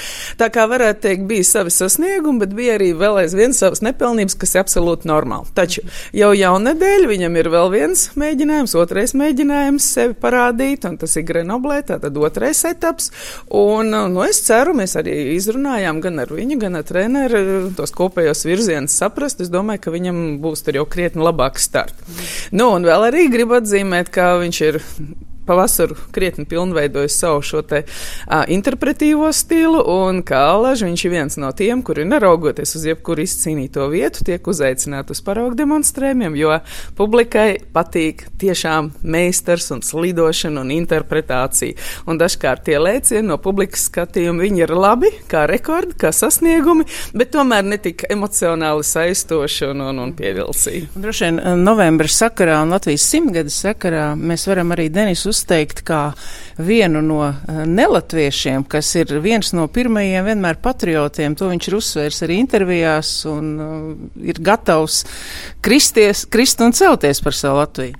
Tā 0.40 0.48
kā 0.52 0.66
varētu 0.70 1.06
teikt, 1.06 1.26
bija 1.30 1.46
savi 1.48 1.72
sasniegumi, 1.74 2.42
bet 2.42 2.54
bija 2.56 2.76
arī 2.78 2.92
vēl 2.98 3.22
aizvien 3.24 3.54
savas 3.56 3.82
nepilnības, 3.84 4.36
kas 4.38 4.54
ir 4.56 4.62
absolūti 4.62 4.91
normāli. 5.08 5.48
Taču 5.56 5.82
jau 6.16 6.30
jaunedēļ 6.36 7.06
viņam 7.10 7.38
ir 7.40 7.50
vēl 7.52 7.70
viens 7.72 8.04
mēģinājums, 8.20 8.76
otrais 8.78 9.14
mēģinājums 9.18 9.88
sevi 9.96 10.16
parādīt, 10.22 10.86
un 10.88 10.98
tas 11.00 11.16
ir 11.16 11.26
Grenoblē, 11.28 11.80
tātad 11.88 12.16
otrais 12.20 12.62
etaps. 12.68 13.10
Un, 13.48 13.92
nu, 14.12 14.22
es 14.26 14.42
ceru, 14.46 14.76
mēs 14.78 14.96
arī 15.00 15.16
izrunājām 15.36 16.02
gan 16.04 16.22
ar 16.22 16.32
viņu, 16.32 16.60
gan 16.62 16.78
ar 16.80 16.86
treneru 16.88 17.72
tos 17.76 17.94
kopējos 17.96 18.46
virzienus 18.48 18.96
saprast. 19.00 19.42
Es 19.42 19.50
domāju, 19.52 19.86
ka 19.86 19.96
viņam 19.96 20.22
būs 20.44 20.64
tur 20.66 20.82
jau 20.82 20.86
krietni 20.88 21.24
labāks 21.24 21.68
start. 21.68 21.96
Nu, 22.52 22.72
un 22.76 22.86
vēl 22.86 23.08
arī 23.10 23.28
gribu 23.32 23.58
atzīmēt, 23.58 24.12
ka 24.12 24.34
viņš 24.42 24.64
ir 24.68 24.82
pavasaru 25.46 25.96
krietni 26.14 26.44
pilnveidojis 26.48 27.18
savu 27.18 27.42
šo 27.42 27.62
te 27.66 27.82
uh, 27.84 28.42
interpretīvo 28.48 29.30
stilu, 29.34 29.82
un 29.88 30.22
kā 30.26 30.40
alaži 30.52 30.86
viņš 30.88 31.04
ir 31.06 31.12
viens 31.12 31.38
no 31.40 31.50
tiem, 31.56 31.82
kuri 31.82 32.04
neraugoties 32.08 32.76
uz 32.78 32.86
jebkuru 32.86 33.24
izcīnīto 33.24 33.86
vietu, 33.92 34.24
tiek 34.26 34.46
uzaicināti 34.48 35.14
uz 35.14 35.22
paraugu 35.24 35.56
demonstrējumiem, 35.58 36.36
jo 36.38 36.58
publikai 36.98 37.56
patīk 37.74 38.26
tiešām 38.42 38.92
meistars 39.02 39.70
un 39.74 39.82
slidošana 39.84 40.62
un 40.62 40.72
interpretācija. 40.74 41.78
Un 42.06 42.20
dažkārt 42.20 42.66
tie 42.68 42.78
lēcieni 42.80 43.26
no 43.28 43.38
publikas 43.42 43.86
skatījuma 43.88 44.46
viņi 44.46 44.64
ir 44.64 44.74
labi, 44.76 45.10
kā 45.30 45.44
rekordi, 45.50 45.96
kā 45.98 46.12
sasniegumi, 46.14 46.86
bet 47.16 47.32
tomēr 47.34 47.66
netik 47.66 48.06
emocionāli 48.12 48.86
saistoši 48.86 49.70
un, 49.72 49.84
un, 49.88 50.02
un 50.06 50.14
pievilcīgi. 50.16 50.92
Droši 50.94 51.28
vien 51.28 51.42
novembra 51.62 52.10
sakarā 52.10 52.60
un 52.62 52.74
Latvijas 52.74 53.06
simtgades 53.08 53.58
sakarā 53.64 54.12
mēs 54.18 54.46
varam 54.50 54.74
arī 54.74 54.88
Denisu 54.92 55.31
uzteikt 55.32 55.82
kā 55.88 56.02
vienu 56.62 57.02
no 57.04 57.32
nelatviešiem, 57.48 58.66
kas 58.70 58.92
ir 59.00 59.16
viens 59.24 59.52
no 59.56 59.66
pirmajiem 59.72 60.28
vienmēr 60.28 60.60
patriotiem. 60.62 61.36
To 61.40 61.50
viņš 61.50 61.68
ir 61.68 61.78
uzsvērs 61.80 62.22
arī 62.26 62.38
intervijās 62.42 63.14
un 63.30 63.52
uh, 63.56 63.90
ir 64.22 64.40
gatavs 64.44 65.02
kristies, 65.64 66.26
krist 66.30 66.62
un 66.64 66.76
celties 66.76 67.22
par 67.24 67.36
savu 67.36 67.62
Latviju. 67.62 67.98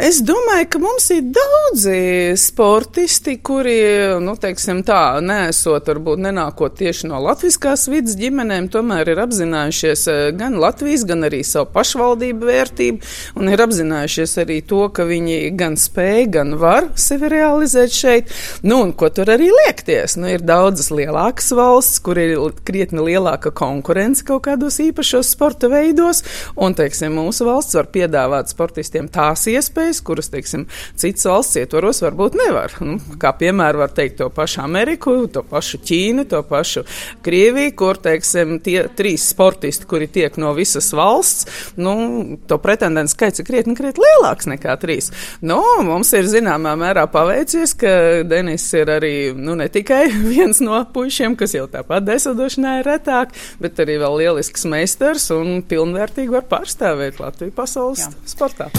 Es 0.00 0.18
domāju, 0.26 0.66
ka 0.72 0.78
mums 0.82 1.04
ir 1.14 1.22
daudzi 1.30 2.34
sportisti, 2.40 3.36
kuri, 3.46 3.76
nu, 4.24 4.32
teiksim 4.40 4.80
tā, 4.86 5.20
nesot, 5.22 5.86
varbūt 5.86 6.18
nenākot 6.24 6.74
tieši 6.80 7.06
no 7.12 7.20
latviskās 7.22 7.86
vidas 7.92 8.16
ģimenēm, 8.18 8.66
tomēr 8.74 9.12
ir 9.12 9.20
apzinājušies 9.22 10.02
gan 10.40 10.58
Latvijas, 10.58 11.04
gan 11.06 11.22
arī 11.28 11.44
savu 11.46 11.68
pašvaldību 11.76 12.48
vērtību, 12.48 13.10
un 13.38 13.52
ir 13.52 13.62
apzinājušies 13.62 14.34
arī 14.42 14.56
to, 14.66 14.80
ka 14.94 15.06
viņi 15.06 15.52
gan 15.60 15.78
spēj, 15.78 16.26
gan 16.40 16.56
var 16.58 16.90
sevi 16.98 17.30
realizēt 17.30 17.94
šeit. 17.94 18.34
Nu, 18.66 18.80
un 18.82 18.96
ko 18.98 19.12
tur 19.14 19.30
arī 19.36 19.52
liekties? 19.52 20.18
Nu, 20.18 20.26
ir 20.32 20.42
daudzas 20.42 20.90
lielākas 20.90 21.52
valsts, 21.54 22.02
kur 22.02 22.18
ir 22.18 22.34
krietni 22.66 23.04
lielāka 23.12 23.54
konkurence 23.54 24.26
kaut 24.26 24.48
kādos 24.48 24.80
īpašos 24.82 25.30
sporta 25.36 25.70
veidos, 25.70 26.24
un, 26.58 26.74
teiksim, 26.74 27.14
mūsu 27.14 27.46
valsts 27.46 27.78
var 27.78 27.92
piedāvāt 27.94 28.50
sportistiem 28.50 29.06
tās 29.12 29.46
iespējas, 29.54 29.83
iespējas, 29.84 30.02
kuras, 30.04 30.30
teiksim, 30.32 30.66
citas 30.96 31.26
valsts 31.28 31.58
ietvaros 31.60 32.02
varbūt 32.04 32.36
nevar. 32.38 32.72
Nu, 32.84 32.98
kā 33.20 33.32
piemēram, 33.36 33.84
var 33.84 33.92
teikt 33.94 34.18
to 34.18 34.28
pašu 34.32 34.62
Ameriku, 34.64 35.26
to 35.28 35.42
pašu 35.42 35.80
Ķīnu, 35.84 36.26
to 36.30 36.42
pašu 36.46 36.84
Krieviju, 37.24 37.74
kur, 37.76 37.98
teiksim, 37.98 38.58
tie 38.64 38.84
trīs 38.96 39.26
sportisti, 39.32 39.86
kuri 39.88 40.08
tiek 40.08 40.36
no 40.40 40.52
visas 40.56 40.92
valsts, 40.94 41.72
nu, 41.76 42.38
to 42.48 42.58
pretendentu 42.62 43.14
skaits 43.14 43.42
ir 43.42 43.48
krietni, 43.48 43.76
krietni 43.76 44.04
lielāks 44.04 44.48
nekā 44.50 44.76
trīs. 44.80 45.10
Nu, 45.42 45.60
mums 45.84 46.12
ir 46.16 46.28
zināmā 46.30 46.74
mērā 46.78 47.06
paveicies, 47.10 47.74
ka 47.78 47.94
Denis 48.28 48.66
ir 48.76 48.92
arī, 48.96 49.14
nu, 49.36 49.56
ne 49.58 49.68
tikai 49.72 50.06
viens 50.32 50.62
no 50.64 50.80
puišiem, 50.94 51.36
kas 51.40 51.56
jau 51.56 51.66
tāpat 51.70 52.06
desadošanā 52.08 52.78
ir 52.80 52.90
retāk, 52.94 53.34
bet 53.62 53.80
arī 53.82 53.98
vēl 54.02 54.20
lielisks 54.24 54.68
meistars 54.70 55.30
un 55.34 55.60
pilnvērtīgi 55.68 56.32
var 56.34 56.46
pārstāvēt 56.50 57.20
Latviju 57.22 57.54
pasaules 57.56 58.06
Jā. 58.06 58.14
sportā. 58.34 58.70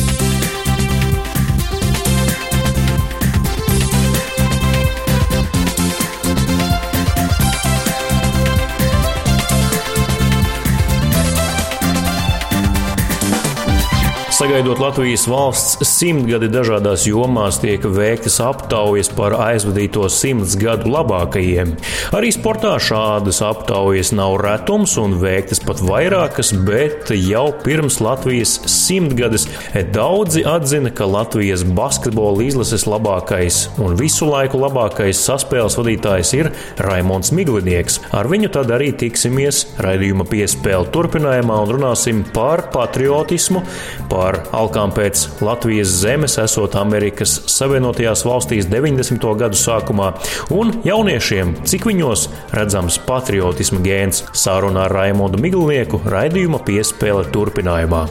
Sagaidot 14.36 14.82
Latvijas 14.84 15.22
valsts 15.32 15.77
simtgadi 15.88 16.50
dažādās 16.51 17.06
jomās, 17.08 17.56
tiek 17.63 17.86
veiktas 17.88 18.42
aptaujas 18.44 19.08
par 19.15 19.32
aizvadīto 19.39 20.10
simts 20.12 20.58
gadu 20.60 20.89
labākajiem. 20.92 21.70
Arī 22.18 22.34
sportā 22.36 22.74
šādas 22.84 23.39
aptaujas 23.48 24.12
nav 24.12 24.36
retums 24.42 24.98
un 25.00 25.15
veiktas 25.22 25.63
pat 25.63 25.80
vairākas, 25.80 26.51
bet 26.68 27.13
jau 27.15 27.46
pirms 27.63 28.01
Latvijas 28.04 28.58
simtgades 28.68 29.48
daudzi 29.96 30.44
atzina, 30.44 30.92
ka 30.92 31.08
Latvijas 31.08 31.63
basketbola 31.63 32.44
izlases 32.44 32.84
labākais 32.92 33.62
un 33.80 33.96
visu 33.96 34.27
laiku 34.27 34.60
labākais 34.65 35.24
saspēles 35.30 35.80
vadītājs 35.80 36.34
ir 36.42 36.51
Raimons 36.84 37.32
Miglinieks. 37.32 38.01
Ar 38.12 38.27
viņu 38.27 38.51
tad 38.60 38.75
arī 38.75 38.92
tiksimies 39.00 39.63
raidījuma 39.80 40.27
piespēle 40.27 40.92
turpinājumā 40.92 41.63
un 41.63 41.74
runāsim 41.77 42.25
par 42.36 42.68
patriotismu, 42.75 43.63
par 44.12 44.25
par 44.25 44.39
alkām 44.58 44.94
pēc 44.96 45.27
Latvijas 45.46 45.91
zemes, 46.01 46.39
esot 46.41 46.74
Amerikas 46.79 47.38
Savienotajās 47.51 48.24
valstīs 48.25 48.65
90. 48.72 49.22
gadu 49.38 49.60
sākumā, 49.60 50.12
un 50.55 50.74
jauniešiem, 50.88 51.53
cik 51.70 51.86
viņos 51.91 52.27
redzams 52.55 52.98
patriotisma 53.05 53.84
gēns, 53.86 54.24
sārunā 54.34 54.88
ar 54.88 54.98
Raimondu 54.98 55.41
Miglnieku 55.44 56.01
raidījuma 56.10 56.63
piespēle 56.65 57.27
turpinājumā. 57.36 58.08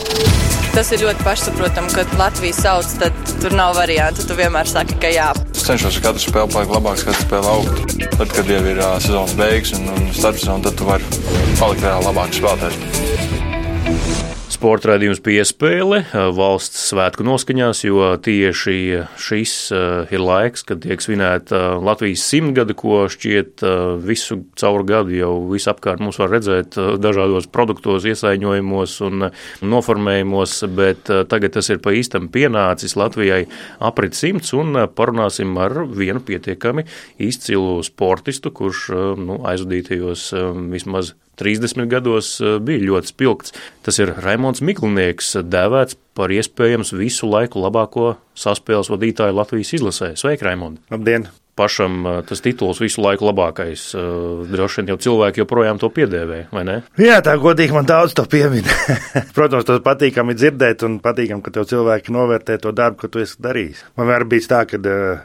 Tas 0.75 0.88
ir 0.90 1.04
ļoti 1.04 1.23
pašsaprotami, 1.23 1.90
kad 1.94 2.14
Latvijas 2.18 2.59
sauc, 2.62 2.94
tad 2.99 3.35
tur 3.42 3.54
nav 3.54 3.76
variantu. 3.78 4.26
Tu 4.26 4.35
vienmēr 4.38 4.66
saki, 4.66 4.99
ka 5.02 5.11
jā. 5.11 5.28
Es 5.54 5.62
cenšos 5.68 6.00
katru 6.02 6.23
spēli 6.23 6.50
palikt 6.50 6.75
labāks, 6.75 7.06
katru 7.06 7.28
spēli 7.28 7.52
augt. 7.52 7.94
Tad, 8.18 8.26
kad 8.35 8.50
jau 8.50 8.61
ir 8.73 8.83
uh, 8.83 8.97
sezonas 9.02 9.38
beigas 9.38 9.75
un, 9.78 9.87
un 9.94 10.11
starpsezona, 10.18 10.66
tad 10.66 10.78
tu 10.80 10.90
vari 10.90 11.06
palikt 11.62 11.87
vēl 11.87 12.06
labāks 12.11 12.42
spēlētājs. 12.42 14.24
Sporta 14.64 14.94
raidījums 14.94 15.18
piespēle 15.21 15.99
valsts 16.33 16.87
svētku 16.88 17.21
noskaņās, 17.26 17.83
jo 17.85 18.06
tieši 18.25 18.76
šis 19.21 19.50
ir 19.76 20.23
laiks, 20.25 20.62
kad 20.64 20.80
tiek 20.80 21.02
svinēta 21.04 21.75
Latvijas 21.85 22.23
simtgada, 22.25 22.73
ko 22.73 23.02
šķiet 23.12 23.61
visu 24.00 24.38
cauru 24.56 24.87
gadu 24.88 25.12
jau 25.12 25.35
visapkārt 25.50 26.00
mums 26.00 26.16
var 26.23 26.33
redzēt 26.33 26.78
dažādos 26.97 27.50
produktos, 27.52 28.06
iesaiņojumos 28.09 28.94
un 29.04 29.26
noformējumos, 29.68 30.54
bet 30.80 31.12
tagad 31.28 31.59
tas 31.59 31.68
ir 31.68 31.83
pa 31.85 31.92
īstam 31.92 32.30
pienācis 32.33 32.97
Latvijai 32.97 33.42
aprit 33.85 34.16
simts 34.16 34.56
un 34.56 34.87
parunāsim 34.97 35.52
ar 35.61 35.83
vienu 35.92 36.25
pietiekami 36.25 36.87
izcilu 37.21 37.83
sportistu, 37.85 38.54
kurš 38.56 38.88
nu, 39.21 39.42
aizvadītajos 39.44 40.30
vismaz 40.73 41.12
30 41.41 41.88
gados 41.91 42.35
eh, 42.41 42.59
bija 42.64 42.85
ļoti 42.88 43.12
spilgts. 43.12 43.55
Tas 43.85 44.00
ir 44.03 44.14
Raimons 44.25 44.64
Miklinieks, 44.64 45.37
dēvēts 45.45 45.99
par 46.14 46.35
iespējams 46.35 46.95
visu 46.97 47.31
laiku 47.31 47.62
labāko 47.64 48.14
saspēles 48.38 48.93
vadītāju 48.93 49.38
Latvijas 49.41 49.75
izlasē. 49.79 50.14
Sveiki, 50.19 50.47
Raimond! 50.47 50.83
Labdien! 50.95 51.31
pašam 51.55 52.07
eh, 52.07 52.23
tas 52.26 52.41
tituls 52.41 52.81
visu 52.81 53.03
laiku 53.03 53.26
labākais. 53.29 53.87
Eh, 53.95 54.00
droši 54.50 54.81
vien 54.81 54.93
jau 54.93 54.99
cilvēki 55.07 55.43
joprojām 55.43 55.81
to 55.83 55.91
piedēvē, 55.95 56.41
vai 56.55 56.64
ne? 56.67 56.76
Jā, 57.00 57.21
tā 57.25 57.37
godīgi 57.41 57.76
man 57.76 57.88
daudz 57.88 58.17
to 58.19 58.26
piemin. 58.31 58.67
Protams, 59.37 59.67
tas 59.69 59.83
patīkami 59.85 60.37
dzirdēt 60.38 60.85
un 60.87 60.99
patīkami, 61.05 61.45
ka 61.45 61.55
tev 61.55 61.69
cilvēki 61.71 62.14
novērtē 62.14 62.59
to 62.62 62.75
darbu, 62.75 63.05
ko 63.05 63.12
tu 63.12 63.23
esi 63.25 63.38
darījis. 63.45 63.85
Man 63.95 64.09
vienmēr 64.09 64.26
bija 64.31 64.50
tā, 64.55 64.64
ka 64.71 64.81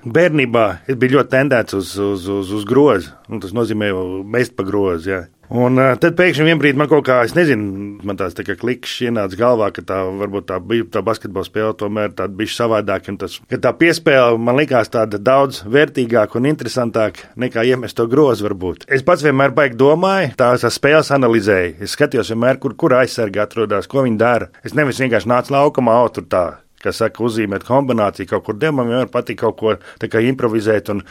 bērnībā 0.05 0.67
es 0.87 0.99
biju 0.99 1.17
ļoti 1.17 1.35
tendēts 1.35 1.77
uz, 1.77 1.95
uz, 1.97 2.29
uz, 2.39 2.53
uz 2.59 2.69
grozu, 2.69 3.13
un 3.29 3.41
tas 3.43 3.53
nozīmē 3.55 3.91
mest 4.25 4.55
pa 4.57 4.65
grozu. 4.67 5.13
Jā. 5.15 5.25
Un 5.49 5.81
uh, 5.81 5.95
tad 5.97 6.13
pēkšņi 6.13 6.45
vienā 6.45 6.61
brīdī 6.61 6.77
man 6.77 6.89
kaut 6.91 7.07
kā, 7.07 7.23
es 7.25 7.33
nezinu, 7.33 7.97
man 8.05 8.19
tāds 8.19 8.35
tā 8.37 8.43
kā 8.45 8.53
kliks 8.59 8.99
ienāca 9.01 9.37
galvā, 9.39 9.71
ka 9.73 9.81
tā 9.81 10.03
varbūt 10.19 10.45
tā 10.51 10.59
bija 10.61 10.85
tā 10.93 11.01
basketbola 11.05 11.47
spēle, 11.47 11.73
tomēr 11.79 12.13
tāda 12.13 12.37
bija 12.37 12.53
savādāka. 12.53 13.15
Tas, 13.23 13.39
tā 13.49 13.73
piespēle 13.79 14.37
man 14.37 14.59
likās 14.59 14.93
tāda 14.93 15.17
daudz 15.17 15.63
vērtīgāka 15.65 16.37
un 16.37 16.51
interesantāka 16.51 17.31
nekā 17.41 17.65
iemest 17.71 17.97
to 17.97 18.05
grozu 18.11 18.45
varbūt. 18.45 18.85
Es 18.93 19.01
pats 19.05 19.25
vienmēr 19.25 19.57
baigi 19.57 19.79
domāju, 19.79 20.35
tās 20.37 20.67
spēles 20.77 21.09
analizēju. 21.17 21.79
Es 21.81 21.97
skatījos 21.97 22.29
vienmēr, 22.35 22.61
kur, 22.61 22.77
kur 22.77 22.99
aizsargi 23.01 23.41
atrodas, 23.41 23.89
ko 23.89 24.05
viņi 24.05 24.21
dara. 24.21 24.53
Es 24.61 24.77
nevis 24.77 25.01
vienkārši 25.01 25.33
nācu 25.33 25.57
laukumā, 25.57 25.97
o, 26.05 26.13
tur 26.13 26.29
tā 26.29 26.45
kas 26.83 27.01
saka, 27.01 27.23
uzzīmēt 27.25 27.65
kombināciju 27.67 28.29
kaut 28.29 28.45
kur. 28.47 28.57
Dievam 28.59 28.87
vienmēr 28.87 29.09
patīk 29.11 29.41
kaut 29.43 29.57
ko 29.59 29.75
kā, 29.99 30.21
improvizēt 30.23 30.91
un 30.93 31.03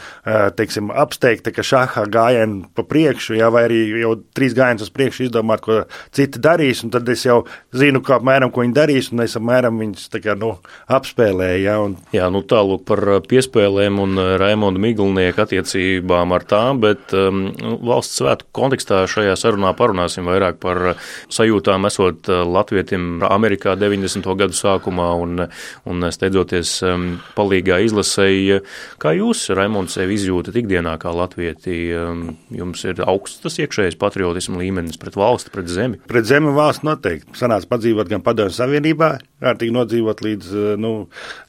teiksim, 0.57 0.91
apsteigt, 0.91 1.45
tā 1.47 1.53
kā 1.55 1.65
šāhā 1.65 2.05
gājienu 2.11 2.69
pa 2.75 2.85
priekšu, 2.87 3.37
jā, 3.39 3.49
vai 3.53 3.65
arī 3.67 3.81
jau 4.01 4.15
trīs 4.35 4.55
gājienus 4.57 4.87
uz 4.87 4.93
priekšu 4.95 5.27
izdomāt, 5.27 5.63
ko 5.65 5.83
citi 6.15 6.41
darīs, 6.41 6.83
un 6.85 6.93
tad 6.93 7.09
es 7.11 7.25
jau 7.25 7.41
zinu, 7.75 8.03
kā 8.05 8.17
apmēram, 8.19 8.53
ko 8.53 8.65
viņi 8.65 8.77
darīs, 8.77 9.11
un 9.13 9.23
es 9.25 9.37
apmēram 9.39 9.79
viņus 9.81 10.09
kā, 10.19 10.35
nu, 10.39 10.55
apspēlēju. 10.99 11.63
Jā, 11.63 11.77
un... 11.85 11.95
jā, 12.15 12.29
nu 12.33 12.43
tālūk 12.49 12.85
par 12.89 13.03
piespēlēm 13.29 13.99
un 14.03 14.23
Raimondu 14.41 14.81
Miglnieku 14.83 15.43
attiecībām 15.45 16.35
ar 16.35 16.45
tām, 16.49 16.81
bet 16.83 17.13
um, 17.17 17.47
valsts 17.85 18.19
svētku 18.21 18.51
kontekstā 18.55 19.03
šajā 19.09 19.35
sarunā 19.39 19.73
parunāsim 19.77 20.27
vairāk 20.29 20.59
par 20.63 20.93
sajūtām 21.31 21.87
esot 21.89 22.29
Latvietim 22.29 23.23
Amerikā 23.25 23.75
90. 23.79 24.27
gadu 24.39 24.57
sākumā 24.57 25.09
un 25.21 25.45
un 25.89 26.05
steidzoties 26.13 26.73
um, 26.87 27.07
palīgā 27.37 27.79
izlasēji. 27.85 28.59
Kā 29.01 29.13
jūs, 29.17 29.45
Raimonds, 29.57 29.97
sevi 29.97 30.17
izjūtat 30.19 30.57
ikdienā 30.61 30.95
kā 31.01 31.13
latvieti? 31.15 31.77
Um, 31.97 32.23
jums 32.55 32.85
ir 32.87 33.01
augsts 33.05 33.59
iekšējais 33.63 33.99
patriotismu 33.99 34.61
līmenis 34.61 34.99
pret 35.01 35.17
valsti, 35.19 35.53
pret 35.53 35.71
zemi? 35.71 36.01
Pret 36.09 36.29
zemi 36.29 36.53
valsts 36.55 36.85
noteikti. 36.87 37.35
Sanāca 37.39 37.69
padzīvot 37.75 38.11
gan 38.11 38.23
padomju 38.25 38.55
savienībā, 38.55 39.13
kārtīgi 39.43 39.75
nodzīvot 39.75 40.23
līdz 40.25 40.53
uh, 40.55 40.71
nu, 40.79 40.93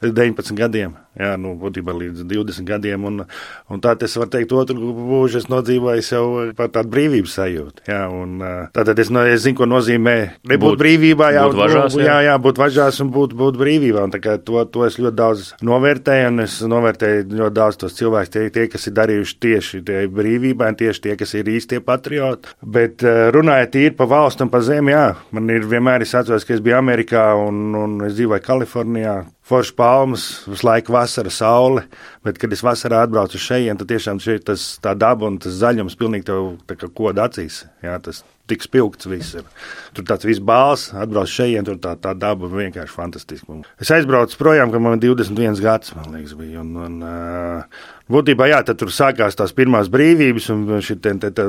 19 0.04 0.58
gadiem. 0.58 0.96
Jā, 1.18 1.32
nu, 1.40 1.56
būtībā 1.58 1.90
līdz 1.90 2.22
20 2.30 2.66
gadiem. 2.68 3.04
Un, 3.08 3.24
un 3.66 3.80
tā 3.82 3.96
es 4.06 4.12
varu 4.14 4.30
teikt, 4.30 4.52
otru 4.54 4.76
mūžu 4.78 5.40
es 5.40 5.48
nodzīvoju 5.50 6.04
jau 6.06 6.26
par 6.54 6.70
tādu 6.70 6.92
brīvības 6.92 7.32
sajūtu. 7.34 7.82
Jā, 7.90 8.04
un, 8.14 8.36
tātad 8.76 9.00
es, 9.02 9.10
es 9.32 9.42
zinu, 9.42 9.58
ko 9.58 9.66
nozīmē 9.66 10.14
nebūt 10.46 10.76
būt, 10.76 10.82
brīvībā, 10.84 11.32
jā, 11.34 11.46
būt 11.50 11.58
važās, 11.58 11.96
jā. 11.98 12.06
jā, 12.06 12.18
jā, 12.28 12.36
būt 12.46 12.60
važās 12.62 13.00
un 13.02 13.10
būt, 13.16 13.34
būt 13.40 13.58
brīvībā. 13.58 14.04
Un, 14.06 14.14
to, 14.14 14.62
to 14.70 14.86
es 14.86 15.00
ļoti 15.02 15.18
daudz 15.18 15.48
novērtēju, 15.66 16.30
un 16.30 16.44
es 16.46 16.60
novērtēju 16.70 17.26
ļoti 17.40 17.58
daudz 17.58 17.82
tos 17.82 17.98
cilvēkus, 17.98 18.32
tie, 18.36 18.46
tie 18.54 18.68
kas 18.70 18.86
ir 18.86 18.96
darījuši 19.00 19.36
tieši 19.42 19.82
tie 19.90 20.06
brīvībai, 20.14 20.70
tie, 20.78 20.92
tie, 20.94 21.18
kas 21.18 21.34
ir 21.34 21.50
īstie 21.50 21.82
patrioti. 21.82 22.54
Bet 22.62 23.02
runājot 23.34 23.74
tīri 23.74 23.96
pa 23.98 24.06
valstu 24.14 24.46
un 24.46 24.54
pa 24.54 24.62
zemi, 24.62 24.94
jā, 24.94 25.10
man 25.34 25.50
ir 25.50 25.66
vienmēr, 25.66 26.06
es 26.06 26.14
atceros, 26.14 26.46
ka 26.46 26.54
es 26.54 26.62
biju 26.62 26.78
Amerikā 26.78 27.32
un, 27.48 27.74
un 27.74 28.00
es 28.06 28.14
dzīvoju 28.14 28.46
Kalifornijā 28.46 29.18
foršs 29.50 29.74
palmas, 29.76 30.26
visu 30.48 30.66
laiku 30.68 30.94
vasara, 30.94 31.32
saule. 31.34 31.84
Bet, 32.26 32.38
kad 32.40 32.52
es 32.54 32.62
vasarā 32.64 33.02
atbraucu 33.04 33.40
šeit, 33.40 33.70
tad 33.80 33.90
tiešām 33.90 34.20
šeit 34.22 34.46
tas 34.50 34.66
tā 34.82 34.94
daba 34.98 35.28
un 35.28 35.40
tas 35.42 35.56
zaļums 35.60 35.96
pilnīgi 35.98 36.28
tev 36.30 36.90
koda 36.96 37.26
acīs. 37.28 37.64
Jā, 37.84 37.96
tas 38.04 38.22
tik 38.50 38.64
spilgts 38.66 39.08
viss 39.10 39.36
ir. 39.38 39.46
Tur 39.94 40.06
tāds 40.08 40.26
viss 40.26 40.42
bāls, 40.42 40.88
atbrauc 40.96 41.30
šeit, 41.30 41.62
tur 41.68 41.78
tā, 41.82 41.94
tā 42.02 42.14
daba 42.18 42.50
vienkārši 42.50 42.94
fantastiska. 42.94 43.60
Es 43.82 43.92
aizbraucu 43.94 44.38
projām, 44.40 44.72
kad 44.74 44.84
man 44.84 45.02
21 45.02 45.62
gads, 45.62 45.94
man 45.98 46.14
liekas, 46.16 46.36
bija. 46.38 46.64
Un, 46.64 46.76
un, 46.86 47.00
uh, 47.06 47.88
Būtībā, 48.10 48.48
jā, 48.50 48.58
tad 48.66 48.80
tur 48.80 48.90
sākās 48.90 49.36
tās 49.38 49.52
pirmās 49.54 49.86
brīvības, 49.92 50.48
un 50.50 50.80
šī, 50.82 50.96
te, 50.98 51.12
te, 51.22 51.30
te, 51.30 51.44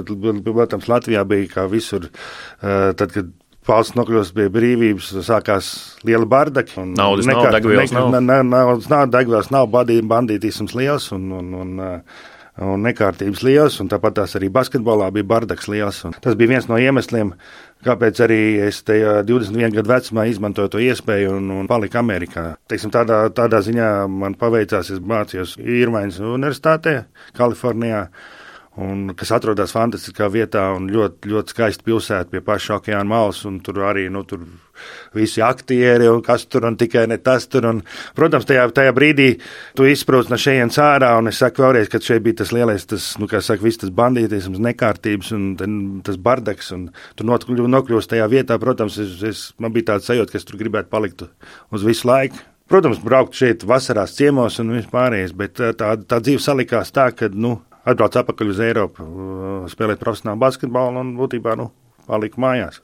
protams, 0.45 0.85
Latvijā 0.91 1.23
bija 1.25 1.47
kā 1.55 1.63
visur, 1.71 2.05
uh, 2.05 2.91
tad, 2.93 3.15
kad 3.15 3.31
valsts 3.67 3.97
nokļūst 3.97 4.36
pie 4.38 4.50
brīvības, 4.54 5.12
sākās 5.26 5.71
liela 6.08 6.28
bardaka. 6.30 6.84
Naudas 6.86 7.30
nekā, 7.30 7.45
nav, 7.45 7.56
degvielas 7.58 7.95
nav. 7.95 8.12
Ne, 8.15 8.21
ne, 8.26 8.41
naudas 8.47 8.89
nav, 8.91 9.08
degvielas 9.13 9.52
nav, 9.54 9.69
bandītisms 9.71 10.76
liels 10.78 11.12
un, 11.15 11.28
un, 11.38 11.52
un, 11.62 11.84
un 12.71 12.86
nekārtības 12.88 13.43
liels, 13.45 13.78
un 13.84 13.91
tāpat 13.91 14.17
tās 14.17 14.36
arī 14.39 14.50
basketbolā 14.54 15.12
bija 15.13 15.30
bardaks 15.30 15.69
liels. 15.71 16.02
Tas 16.24 16.38
bija 16.39 16.56
viens 16.56 16.67
no 16.71 16.80
iemesliem, 16.82 17.36
kāpēc 17.86 18.24
arī 18.26 18.41
es 18.65 18.82
tajā 18.88 19.19
21 19.30 19.78
gadu 19.78 19.93
vecumā 19.93 20.26
izmantoju 20.32 20.74
to 20.74 20.82
iespēju 20.82 21.38
un, 21.38 21.54
un 21.62 21.69
paliku 21.69 22.02
Amerikā. 22.02 22.52
Teiksim, 22.71 22.93
tādā, 22.93 23.24
tādā 23.38 23.62
ziņā 23.65 23.93
man 24.10 24.38
paveicās, 24.41 24.93
es 24.95 25.02
mācījos 25.06 25.58
Irmainas 25.62 26.21
Universitātē, 26.21 27.04
Kalifornijā 27.38 28.08
un 28.79 29.12
kas 29.19 29.34
atrodas 29.36 29.73
fantastiskā 29.75 30.29
vietā 30.31 30.69
un 30.77 30.86
ļoti, 30.91 31.27
ļoti 31.27 31.53
skaista 31.53 31.84
pilsēta 31.84 32.31
pie 32.31 32.39
paša 32.45 32.77
okeāna 32.77 33.07
malas. 33.07 33.41
Tur 33.65 33.81
arī 33.84 34.05
nu, 34.13 34.23
tur 34.27 34.45
visi 35.15 35.41
aktieri 35.43 36.07
un 36.07 36.21
kas 36.23 36.45
tur 36.47 36.65
un 36.69 36.77
tikai 36.79 37.03
ne 37.12 37.17
tas 37.19 37.49
tur. 37.51 37.67
Un, 37.67 37.81
protams, 38.15 38.47
tajā, 38.47 38.63
tajā 38.75 38.93
brīdī 38.95 39.27
tu 39.77 39.88
izsprūst 39.89 40.31
no 40.31 40.39
šejienes 40.39 40.79
ārā, 40.81 41.12
un 41.19 41.27
es 41.31 41.41
saku 41.43 41.65
vēlreiz, 41.65 41.89
ka 41.91 41.99
šeit 42.03 42.23
bija 42.23 42.41
tas 42.41 42.53
lielais, 42.55 42.88
tas, 42.88 43.10
nu, 43.19 43.27
kā 43.31 43.41
saka, 43.43 43.65
viss 43.65 43.81
tas 43.81 43.91
bandītisms, 43.95 44.62
nekārtības 44.63 45.34
un 45.36 45.49
tas 46.07 46.19
bardaks, 46.21 46.71
un 46.77 46.88
tu 47.19 47.27
nokļūst 47.27 48.13
tajā 48.13 48.29
vietā, 48.31 48.60
protams, 48.62 49.01
es, 49.03 49.17
es, 49.27 49.43
man 49.60 49.75
bija 49.75 49.93
tāds 49.93 50.07
sajūta, 50.07 50.31
ka 50.31 50.39
es 50.39 50.47
tur 50.47 50.62
gribētu 50.62 50.91
palikt 50.93 51.27
uz 51.75 51.84
visu 51.88 52.07
laiku. 52.07 52.39
Protams, 52.71 53.01
braukt 53.03 53.36
šeit 53.36 53.65
vasarās 53.67 54.13
ciemos 54.15 54.55
un 54.63 54.71
vispārējais, 54.77 55.34
bet 55.36 55.60
tā, 55.60 55.89
tā 56.07 56.21
dzīve 56.23 56.39
salikās 56.39 56.93
tā, 56.95 57.10
ka, 57.12 57.27
nu, 57.36 57.57
atbraucu 57.88 58.22
atpakaļ 58.22 58.54
uz 58.54 58.62
Eiropu, 58.63 59.06
uh, 59.06 59.58
spēlēt 59.72 60.02
profesionālu 60.02 60.41
basketbolu 60.41 61.02
un 61.02 61.13
būtībā 61.20 61.58
nu, 61.60 61.72
paliku 62.08 62.41
mājās. 62.44 62.82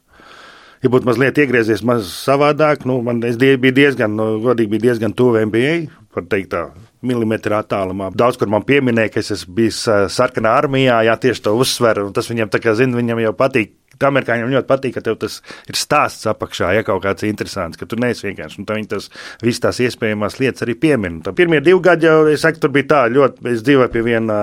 Ja 0.83 0.91
būtu 0.93 1.09
mazliet 1.09 1.39
iegriezies 1.41 1.81
maz 1.85 2.09
savādāk, 2.11 2.83
nu, 2.85 2.99
man 3.05 3.23
bija 3.23 3.73
diezgan, 3.73 4.13
nu, 4.17 4.35
godīgi 4.43 4.75
bija 4.75 4.91
diezgan 4.91 5.15
tuvu 5.17 5.41
NBA, 5.49 5.73
var 6.13 6.27
teikt 6.29 6.51
tā, 6.53 6.67
milimetrā 7.05 7.63
attālumā. 7.63 8.11
Daudz, 8.17 8.37
kur 8.37 8.49
man 8.51 8.65
pieminēja, 8.65 9.15
ka 9.15 9.23
es 9.23 9.33
esmu 9.39 9.57
bijis 9.57 9.81
uh, 9.89 10.05
sarkanā 10.13 10.53
armijā, 10.61 10.99
jā, 11.09 11.17
tieši 11.25 11.47
to 11.47 11.55
uzsveru, 11.57 12.09
un 12.09 12.15
tas 12.17 12.29
viņam 12.29 12.53
tā 12.53 12.61
kā, 12.61 12.77
zina, 12.77 12.97
viņam 12.99 13.25
jau 13.25 13.33
patīk 13.37 13.73
amerikāņiem 14.07 14.53
ļoti 14.53 14.69
patīk, 14.69 14.95
ka 14.97 15.03
tev 15.05 15.17
tas 15.21 15.39
ir 15.69 15.77
stāsts 15.79 16.27
apakšā, 16.29 16.71
ja 16.77 16.85
kaut 16.87 17.03
kāds 17.05 17.25
interesants, 17.27 17.79
ka 17.79 17.87
tu 17.89 17.99
neesi 17.99 18.27
vienkārši. 18.27 18.61
Un 18.61 18.69
viņi 18.69 18.91
tas 18.93 19.09
visas 19.43 19.63
tās 19.63 19.81
iespējamās 19.85 20.39
lietas 20.41 20.65
arī 20.65 20.77
piemin. 20.79 21.21
Tā 21.25 21.33
pirmie 21.37 21.61
divi 21.63 21.79
gadi 21.83 22.07
jau, 22.09 22.19
es 22.31 22.43
saku, 22.45 22.61
tur 22.63 22.73
bija 22.75 22.89
tā 22.91 23.01
ļoti, 23.13 23.43
es 23.53 23.63
dzīvoju 23.65 23.91
pie 23.93 24.03
viena 24.05 24.39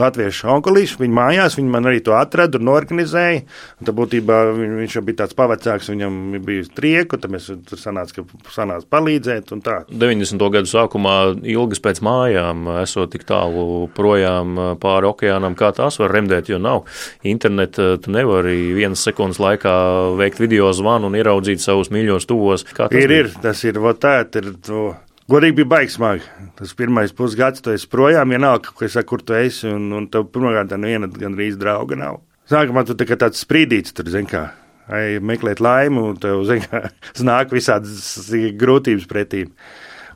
latviešu 0.00 0.50
onkulīša, 0.56 1.00
viņa 1.02 1.18
mājās, 1.20 1.58
viņa 1.58 1.74
man 1.76 1.90
arī 1.90 2.02
to 2.04 2.16
atrada 2.16 2.60
un 2.60 2.66
norganizēja. 2.70 3.44
Un 3.80 3.88
tā 3.88 3.94
būtībā 3.96 4.40
viņš 4.56 4.98
jau 4.98 5.04
bija 5.06 5.22
tāds 5.22 5.36
pavacāks, 5.38 5.90
viņam 5.92 6.38
bija 6.46 6.66
trieku, 6.76 7.20
tad 7.20 7.32
mēs 7.32 7.48
tur 7.68 7.80
sanāca, 7.80 8.22
ka 8.22 8.52
sanāca 8.54 8.88
palīdzēt 8.96 9.52
un 9.56 9.62
tā. 9.64 9.78
90. 9.90 10.46
gadu 10.54 10.70
sākumā 10.70 11.16
ilgas 11.46 11.82
pēc 11.84 12.02
mājām, 12.06 12.66
esot 12.82 13.12
tik 13.14 13.26
tālu 13.28 13.86
projām 13.96 14.56
pāri 14.82 15.10
okeānam, 15.10 15.56
kā 15.58 15.72
tās 15.76 16.00
var 16.02 16.14
remdēt, 16.16 16.50
jo 16.52 16.60
nav 16.62 16.84
interneta, 17.26 17.94
tu 18.02 18.12
nevari 18.14 18.56
vienas 18.76 18.95
vienas 18.96 19.04
sekundes 19.04 19.38
laikā 19.38 20.16
veikt 20.16 20.40
video 20.40 20.72
zvanu 20.72 21.10
un 21.10 21.16
ieraudzīt 21.16 21.60
savus 21.60 21.90
mīļos 21.90 22.26
tuvos. 22.26 22.64
Ir, 22.64 23.08
bija? 23.08 23.18
ir, 23.20 23.30
tas 23.42 23.62
ir, 23.64 23.76
tā 24.00 24.24
ir. 24.24 24.54
To. 24.66 24.94
Godīgi 25.28 25.56
bija 25.56 25.66
baigs 25.66 25.96
smagi. 25.96 26.22
Tas 26.56 26.72
pirmais 26.74 27.12
pusgads, 27.12 27.60
tu 27.60 27.72
esi 27.72 27.88
projām, 27.88 28.30
vienalga, 28.30 28.70
ja 28.80 28.88
saku, 28.88 29.08
kur 29.08 29.22
tu 29.22 29.34
esi, 29.34 29.66
un, 29.68 29.90
un 29.92 30.06
tev 30.08 30.28
pirmkārt 30.30 30.72
neviena 30.78 31.08
gan 31.10 31.34
rīz 31.36 31.58
drauga 31.58 31.98
nav. 31.98 32.20
Sākumā 32.48 32.84
tu 32.86 32.94
tā 32.94 33.04
kā 33.08 33.18
tāds 33.18 33.42
sprīdīts 33.42 33.92
tur, 33.92 34.06
zin 34.08 34.28
kā, 34.30 34.52
ai, 34.86 35.18
meklēt 35.18 35.60
laimi, 35.60 35.98
un 35.98 36.20
tev, 36.22 36.44
zin 36.46 36.62
kā, 36.62 36.86
nāk 37.26 37.50
visādas 37.52 38.30
grūtības 38.56 39.08
pretīm. 39.10 39.50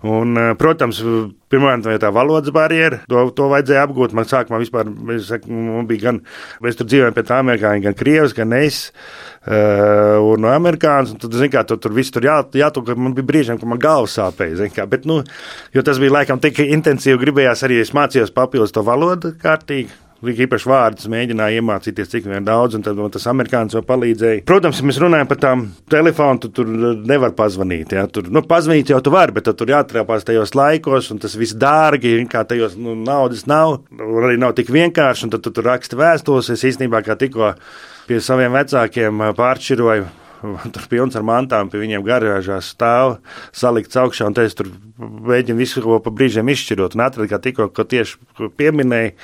Un, 0.00 0.32
eh, 0.40 0.54
protams, 0.56 0.96
pirmkārt, 1.52 1.84
tā 2.00 2.08
valodas 2.14 2.52
barjera, 2.54 3.02
to, 3.10 3.26
to 3.36 3.50
vajadzēja 3.52 3.82
apgūt. 3.84 4.14
Man 4.16 4.28
sākumā 4.28 4.60
vispār, 4.62 4.88
es, 5.12 5.28
man 5.44 5.88
bija 5.90 6.06
gan, 6.06 6.20
mēs 6.64 6.78
tur 6.78 6.88
dzīvojam 6.88 7.16
pie 7.16 7.24
tā 7.28 7.40
amerikāņi, 7.44 7.84
gan 7.84 7.98
krievs, 7.98 8.32
gan 8.36 8.56
es. 8.56 8.86
Uh, 9.40 10.20
un 10.20 10.42
no 10.44 10.50
amerikāņu, 10.52 11.16
tad, 11.20 11.32
zināmā 11.32 11.52
mērā, 11.54 11.66
tur, 11.68 11.78
tur 11.80 11.94
viss 11.96 12.12
tur 12.12 12.24
jā, 12.24 12.38
jātūka. 12.60 12.96
Man 12.96 13.16
bija 13.16 13.28
brīžiem, 13.28 13.60
kad 13.60 13.68
man 13.68 13.80
galva 13.80 14.08
sāpēja. 14.08 14.68
Kā, 14.72 14.84
bet, 14.88 15.08
nu, 15.08 15.22
jo 15.76 15.84
tas 15.84 16.00
bija 16.00 16.18
laikam 16.18 16.40
tik 16.40 16.60
intensīvi, 16.64 17.20
gribējās 17.20 17.64
arī 17.68 17.80
es 17.84 17.92
mācījos 17.96 18.32
papildus 18.36 18.76
to 18.76 18.84
valodu 18.84 19.34
kārtīgi. 19.40 19.92
Īpaši 20.20 20.68
vārdus 20.68 21.09
mēģināja 21.09 21.62
iemācīties, 21.62 22.11
cik 22.12 22.26
vien 22.28 22.44
daudz, 22.44 22.76
un 22.76 22.83
tad 22.85 22.98
man 22.98 23.12
tas 23.12 23.24
amerikānis 23.30 23.72
jau 23.76 23.80
palīdzēja. 23.88 24.42
Protams, 24.48 24.83
ja 24.83 24.88
mēs 24.88 25.00
runājam 25.00 25.30
par 25.30 25.40
tām 25.40 25.62
telefonu, 25.92 26.42
tu 26.42 26.50
tur 26.61 26.68
nevar 27.09 27.33
pazvanīt. 27.38 27.94
Ja? 27.96 28.04
Tur, 28.04 28.28
nu, 28.28 28.42
pazvanīt 28.44 28.92
jau 28.92 29.00
tu 29.00 29.14
vari, 29.14 29.33
bet 29.37 29.48
tur 29.48 29.72
jāatrāpās 29.72 30.28
tajos 30.28 30.52
laikos, 30.59 31.09
un 31.14 31.22
tas 31.24 31.38
viss 31.40 31.56
dārgi, 31.56 32.18
kā 32.28 32.44
tajos 32.44 32.76
nu, 32.76 32.98
naudas 33.00 33.46
nav, 33.48 33.78
arī 33.96 34.37
nav 34.40 34.52
tik 34.59 34.68
vienkārši, 34.76 35.26
un 35.26 35.33
tad 35.33 35.46
tu 35.46 35.54
tur 35.56 35.70
raksti 35.72 35.96
vēstules. 36.00 36.52
Es 36.52 36.68
īstenībā 36.68 37.00
kā 37.06 37.16
tikko 37.16 37.54
pie 38.11 38.20
saviem 38.20 38.52
vecākiem 38.59 39.24
pāršķiroju 39.38 40.11
tur 40.74 40.87
pilns 40.90 41.16
ar 41.18 41.24
mantām, 41.26 41.70
pie 41.70 41.81
viņiem 41.83 42.05
garāžā 42.07 42.61
stāv, 42.64 43.18
salikts 43.57 43.98
augšā, 44.00 44.29
un 44.31 44.38
es 44.42 44.57
tur 44.59 44.70
mēģinu 45.00 45.59
visu 45.61 45.83
ko 45.85 45.98
pa 46.05 46.12
brīžiem 46.14 46.48
izšķirot. 46.53 46.96
Un 46.96 47.05
atradu, 47.05 47.29
ka 47.31 47.40
tikko, 47.42 47.68
ko 47.74 47.85
tieši 47.88 48.50
pieminēju, 48.59 49.14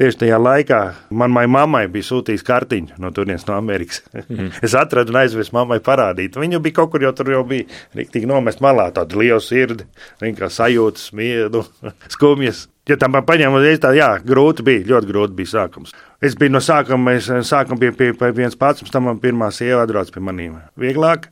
tieši 0.00 0.22
tajā 0.24 0.38
laikā 0.40 0.80
manai 1.16 1.46
mammai 1.50 1.84
bija 1.92 2.08
sūtījis 2.10 2.46
kartiņu 2.46 3.00
no 3.02 3.12
turienes 3.16 3.46
no 3.48 3.56
Amerikas. 3.58 4.02
Mm. 4.26 4.52
es 4.66 4.76
atradu 4.78 5.14
un 5.14 5.20
aizvesu 5.22 5.56
mammai 5.56 5.80
parādīt. 5.84 6.38
Viņu 6.40 6.62
bija 6.64 6.80
kaut 6.80 6.94
kur, 6.94 7.04
jo 7.04 7.12
tur 7.16 7.32
jau 7.34 7.42
bija 7.48 7.68
rīktīgi 7.96 8.28
nomest 8.30 8.62
malā 8.64 8.88
tāda 8.96 9.20
liela 9.20 9.42
sirdi, 9.44 9.88
kā 10.36 10.50
sajūtas, 10.52 11.10
miedu, 11.16 11.66
skumjas. 12.14 12.66
Ja 12.86 12.94
tam 13.02 13.16
paņēmu 13.26 13.58
uzreiz 13.58 13.80
tā, 13.82 13.90
jā, 13.98 14.12
grūti 14.22 14.62
bija, 14.66 14.84
ļoti 14.86 15.08
grūti 15.10 15.34
bija 15.34 15.50
sākums. 15.50 15.94
Es 16.22 16.36
biju 16.38 16.54
no 16.54 16.60
sākuma, 16.62 17.10
mēs 17.10 17.26
sākām 17.48 17.80
pie, 17.80 17.90
pie, 17.96 18.12
pie 18.14 18.28
viens 18.36 18.54
pats, 18.58 18.84
pēc 18.84 18.92
tam 18.94 19.08
man 19.08 19.18
pirmā 19.22 19.48
sieva 19.54 19.82
atbrauc 19.82 20.12
pie 20.14 20.22
manīm. 20.22 20.60
Vieglāk, 20.78 21.26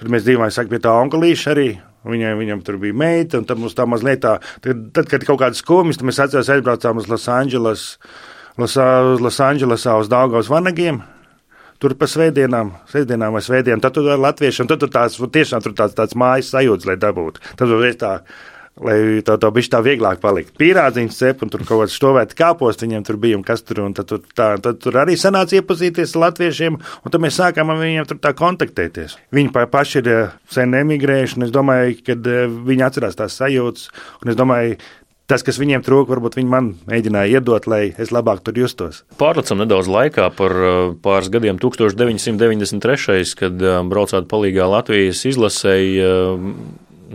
bet 0.00 0.08
mēs 0.08 0.24
dzīvojam, 0.24 0.54
saka, 0.54 0.72
pie 0.72 0.80
tā 0.84 0.94
onkulīša 1.02 1.52
arī. 1.52 1.68
Viņam, 2.08 2.40
viņam 2.40 2.62
tur 2.64 2.76
bija 2.80 2.96
meita, 3.00 3.40
un 3.40 3.46
tad 3.48 3.60
mums 3.60 3.76
tā 3.76 3.86
mazliet 3.88 4.20
tā, 4.24 4.38
tad, 4.64 4.80
tad 4.96 5.08
kad 5.08 5.24
kaut 5.24 5.40
kādas 5.40 5.60
skumjas, 5.60 6.00
tad 6.00 6.08
mēs 6.08 6.20
atceros, 6.20 6.50
aizbraucām 6.52 7.00
uz 7.00 7.08
Losandželos, 7.08 7.84
Los, 8.60 8.76
Losandželosā 9.24 9.96
uz 9.98 10.10
Daugavas 10.12 10.50
vanagiem, 10.52 11.00
tur 11.80 11.96
pa 12.00 12.08
svētdienām, 12.08 12.74
sestdienām 12.92 13.34
vai 13.34 13.40
svētdienām, 13.44 13.80
tad 13.84 13.96
tur 13.96 14.12
ir 14.12 14.20
latvieši, 14.20 14.62
un 14.64 14.70
tad 14.70 14.84
tur 14.84 14.92
tās, 14.92 15.16
tiešām 15.16 15.64
tur 15.64 15.76
tāds, 15.80 15.96
tāds 15.96 16.16
mājas 16.16 16.52
sajūtas, 16.52 16.88
lai 16.90 16.98
dabūtu. 17.00 17.42
Tad 17.56 17.64
tur 17.64 17.88
ir 17.88 17.96
tā 18.00 18.18
lai 18.82 19.22
tā, 19.26 19.36
tā 19.38 19.50
bija 19.54 19.76
tā 19.76 19.80
vieglāk 19.84 20.20
palikt. 20.22 20.54
Pīrādziņš 20.58 21.18
cep, 21.18 21.44
un 21.44 21.52
tur 21.52 21.62
kaut 21.66 21.84
kāds 21.84 21.94
stāvēt 21.98 22.34
kāpost, 22.38 22.82
viņiem 22.82 23.04
tur 23.06 23.18
bija 23.22 23.38
un 23.38 23.44
kas 23.46 23.62
tur, 23.62 23.84
un 23.86 23.94
tad, 23.94 24.08
tur, 24.10 24.24
tā, 24.34 24.54
tad 24.62 24.80
tur 24.82 24.98
arī 25.04 25.14
sanāca 25.20 25.60
iepazīties 25.60 26.16
ar 26.16 26.26
latviešiem, 26.26 26.80
un 26.80 27.14
tad 27.14 27.22
mēs 27.22 27.38
sākām 27.38 27.70
ar 27.70 27.80
viņiem 27.82 28.10
tur 28.10 28.20
tā 28.24 28.34
kontaktēties. 28.38 29.16
Viņi 29.34 29.54
paši 29.70 30.02
ir 30.02 30.10
eh, 30.10 30.34
sen 30.50 30.74
emigrējuši, 30.80 31.38
un 31.38 31.46
es 31.46 31.54
domāju, 31.54 31.96
ka 32.02 32.18
eh, 32.18 32.44
viņi 32.50 32.86
atcerās 32.88 33.18
tās 33.20 33.38
sajūtas, 33.40 33.88
un 34.22 34.34
es 34.34 34.40
domāju, 34.40 34.82
Tas, 35.24 35.40
kas 35.40 35.56
viņiem 35.56 35.80
trūka, 35.80 36.10
varbūt 36.12 36.34
viņi 36.36 36.50
man 36.52 36.66
mēģināja 36.84 37.38
iedot, 37.38 37.64
lai 37.64 37.94
es 37.96 38.10
labāk 38.12 38.42
tur 38.44 38.58
justos. 38.60 38.98
Pārlecam 39.16 39.56
nedaudz 39.56 39.88
laikā 39.88 40.26
par 40.36 40.52
eh, 40.52 40.90
pāris 41.00 41.30
gadiem, 41.32 41.56
1993. 41.62 43.32
kad 43.40 43.64
braucāt 43.88 44.28
palīgā 44.28 44.68
Latvijas 44.68 45.24
izlasēji 45.24 46.04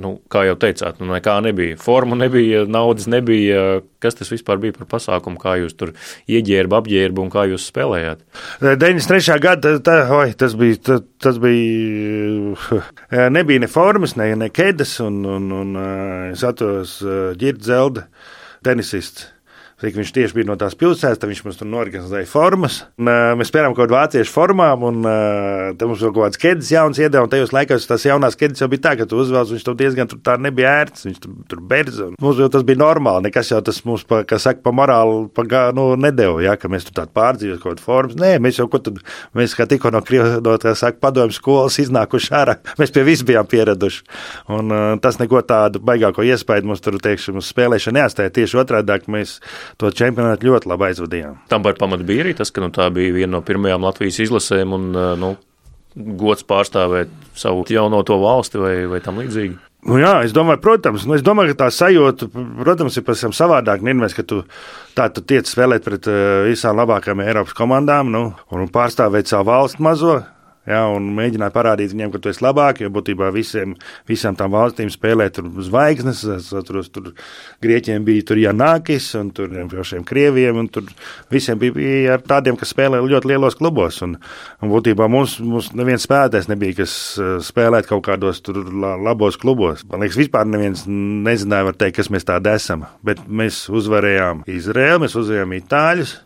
nu, 0.01 0.15
kā 0.31 0.43
jau 0.47 0.55
teicāt, 0.59 0.99
nu, 1.01 1.09
nekā 1.13 1.35
nebija. 1.45 1.77
Forma 1.81 2.17
nebija, 2.19 2.65
naudas 2.69 3.09
nebija. 3.12 3.79
Kas 3.99 4.15
tas 4.15 4.31
vispār 4.31 4.62
bija 4.63 4.77
par 4.77 4.88
pasākumu, 4.95 5.39
kā 5.41 5.57
jūs 5.59 5.75
tur 5.79 5.91
ieģērba, 6.31 6.79
apģērba 6.79 7.23
un 7.23 7.31
kā 7.33 7.45
jūs 7.51 7.67
spēlējāt? 7.71 8.23
93. 8.63 9.39
gada 9.43 9.75
tā, 9.83 9.97
oi, 10.15 10.31
tas 10.39 10.55
bija. 10.59 10.79
Tā, 10.89 10.99
tas 11.19 11.39
bija. 11.43 12.79
Nebija 13.35 13.65
ne 13.65 13.71
formas, 13.71 14.15
ne, 14.19 14.31
ne 14.39 14.51
kedas, 14.53 14.97
un, 15.03 15.19
un, 15.27 15.49
un 15.62 15.81
es 16.31 16.45
atceros 16.47 16.99
ģirta 17.39 17.71
zelta 17.73 18.07
tenisists 18.65 19.27
Cik 19.80 19.96
viņš 19.96 20.10
tieši 20.12 20.36
bija 20.36 20.48
no 20.50 20.58
tās 20.60 20.74
pilsētas, 20.76 21.22
tad 21.22 21.30
viņš 21.32 21.39
mums 21.46 21.60
tur 21.62 21.70
norganizēja 21.72 22.28
formas. 22.28 22.82
Un, 23.00 23.08
uh, 23.08 23.30
mēs 23.39 23.48
spēlējām 23.48 23.76
kaut 23.78 23.86
kādu 23.86 23.96
vāciešu 23.96 24.34
formām, 24.34 24.82
un 24.89 24.98
uh, 25.08 25.70
tam 25.80 25.94
mums 25.94 26.02
vēl 26.04 26.12
kaut 26.12 26.26
kāds 26.26 26.42
kedis 26.42 26.72
jauns 26.74 27.00
iedeva. 27.00 27.24
Un 27.24 27.32
tajos 27.32 27.54
laikos 27.56 27.88
tas 27.88 28.04
jaunās 28.04 28.36
kedis 28.36 28.60
jau 28.60 28.68
bija 28.68 28.89
tā, 28.89 28.94
ka 29.00 29.08
tu 29.08 29.22
uzvelc, 29.24 29.54
viņš 29.56 29.63
tev 29.63 29.78
diezgan 29.80 30.12
tur 30.12 30.20
tā 30.26 30.36
nebija 30.36 30.74
ērts, 30.82 31.06
viņš 31.08 31.22
tur, 31.24 31.38
tur 31.48 31.62
berza. 31.72 32.10
Mums 32.20 32.42
jau 32.44 32.50
tas 32.52 32.65
bija 32.68 32.82
normāli, 32.82 33.30
nekas 33.30 33.54
jau 33.54 33.62
tas 33.63 33.80
mums, 33.88 34.04
pa, 34.10 34.20
kā 34.28 34.42
saka, 34.44 34.60
pa 34.65 34.74
morāli, 34.76 35.22
pa 35.32 35.48
nu, 35.78 35.88
nedeva, 35.96 36.44
ja, 36.44 36.58
ka 36.60 36.68
mēs 36.68 36.89
tur 36.89 36.98
tādu 37.00 37.15
pārdzīvot 37.15 37.63
kaut 37.63 37.78
kādu 37.78 37.88
formas. 37.88 38.20
Nē, 38.20 38.34
mēs 38.44 38.60
jau, 38.60 38.68
ko 38.68 38.84
tad, 38.84 39.00
mēs 39.39 39.56
kā 39.56 39.63
tikko 39.70 39.94
no, 39.96 40.04
no 40.44 40.58
tā 40.60 40.76
saka, 40.76 41.00
padomju 41.08 41.39
skolas 41.39 41.80
iznākuši 41.86 42.36
ārā, 42.36 42.58
mēs 42.82 42.92
pie 42.92 43.08
vis 43.08 43.24
bijām 43.24 43.48
pieraduši. 43.48 44.04
Un 44.60 44.76
uh, 44.76 44.92
tas 45.00 45.24
neko 45.24 45.39
tādu 45.48 45.80
baigāko 45.88 46.28
iespēju 46.28 46.68
mums 46.68 46.84
tur, 46.84 47.00
teiksim, 47.00 47.39
uz 47.39 47.48
spēlēšanu 47.56 48.02
neatstāja 48.02 48.36
tieši 48.36 48.60
otrādi, 48.60 49.00
ka 49.00 49.15
mēs 49.15 49.39
to 49.77 49.91
čempionātu 49.93 50.49
ļoti 50.49 50.71
labi 50.71 50.89
aizvadījām. 50.89 51.38
Tam 51.51 51.65
par 51.65 51.77
pamatu 51.79 52.08
bija 52.08 52.25
arī 52.25 52.34
tas, 52.38 52.51
ka 52.51 52.63
nu, 52.63 52.71
tā 52.73 52.89
bija 52.93 53.15
viena 53.15 53.38
no 53.38 53.43
pirmajām 53.45 53.86
Latvijas 53.86 54.21
izlasēm 54.25 54.75
un 54.75 54.91
nu, 55.21 55.34
gods 55.95 56.45
pārstāvēt 56.47 57.12
savu 57.38 57.65
jauno 57.69 58.01
to 58.08 58.17
valsti 58.21 58.62
vai, 58.62 58.75
vai 58.89 59.01
tam 59.03 59.19
līdzīgi. 59.21 59.58
Nu 59.88 59.95
jā, 59.95 60.17
es 60.27 60.34
domāju, 60.36 60.60
protams, 60.60 61.05
nu 61.08 61.15
es 61.15 61.23
domāju, 61.23 61.53
ka 61.53 61.63
tā 61.63 61.69
sajūta, 61.71 62.27
protams, 62.34 62.97
ir 62.99 63.05
pavisam 63.08 63.32
savādāk. 63.36 63.84
Nevis, 63.86 64.15
ka 64.17 64.25
tu 64.27 64.41
tā 64.97 65.08
tu 65.15 65.23
tiec 65.23 65.47
spēlēt 65.47 65.86
pret 65.86 66.10
visām 66.49 66.75
labākajām 66.82 67.23
Eiropas 67.23 67.55
komandām 67.55 68.12
nu, 68.12 68.25
un 68.51 68.67
pārstāvēt 68.73 69.32
savu 69.32 69.47
valstu 69.53 69.86
mazo 69.86 70.17
ja, 70.69 70.84
un 70.93 71.10
mēģināja 71.17 71.53
parādīt 71.55 71.93
viņiem, 71.93 72.12
ka 72.13 72.21
tu 72.21 72.32
esi 72.32 72.43
labāk, 72.45 72.84
jo 72.84 72.91
būtībā 72.93 73.32
visiem, 73.36 73.75
visām 74.10 74.38
tām 74.39 74.53
valstīm 74.53 74.91
spēlē 74.93 75.29
tur 75.34 75.49
zvaigznes. 75.65 76.21
Es 76.38 76.51
atceros, 76.55 76.91
tur 76.93 77.12
Grieķiem 77.63 78.05
bija 78.08 78.27
tur 78.29 78.39
Janākis, 78.41 79.10
un 79.19 79.32
tur 79.36 79.51
pašiem 79.73 80.05
Krieviem, 80.08 80.62
un 80.63 80.69
tur 80.71 80.88
visiem 81.34 81.60
bija, 81.60 81.75
bija 81.75 82.15
ar 82.17 82.25
tādiem, 82.25 82.58
kas 82.60 82.73
spēlē 82.75 83.01
ļoti 83.01 83.34
lielos 83.34 83.58
klubos. 83.60 83.99
Un, 84.05 84.15
un 84.62 84.73
būtībā 84.73 85.10
mums, 85.12 85.39
mums 85.43 85.71
neviens 85.77 86.05
spēlētājs 86.08 86.49
nebija, 86.51 86.79
kas 86.84 86.95
eh, 87.17 87.36
spēlēt 87.45 87.89
kaut 87.89 88.05
kādos 88.08 88.43
tur 88.45 88.62
labos 88.77 89.39
klubos. 89.41 89.84
Man 89.89 90.05
liekas, 90.05 90.19
vispār 90.21 90.47
neviens 90.49 90.86
nezināja, 90.88 91.71
var 91.71 91.77
teikt, 91.79 91.99
kas 91.99 92.13
mēs 92.13 92.27
tādi 92.29 92.53
esam, 92.53 92.88
bet 93.05 93.25
mēs 93.27 93.65
uzvarējām 93.73 94.45
Izraēlu, 94.49 95.05
mēs 95.05 95.17
uzvarējām 95.19 95.60
Itāļus. 95.60 96.17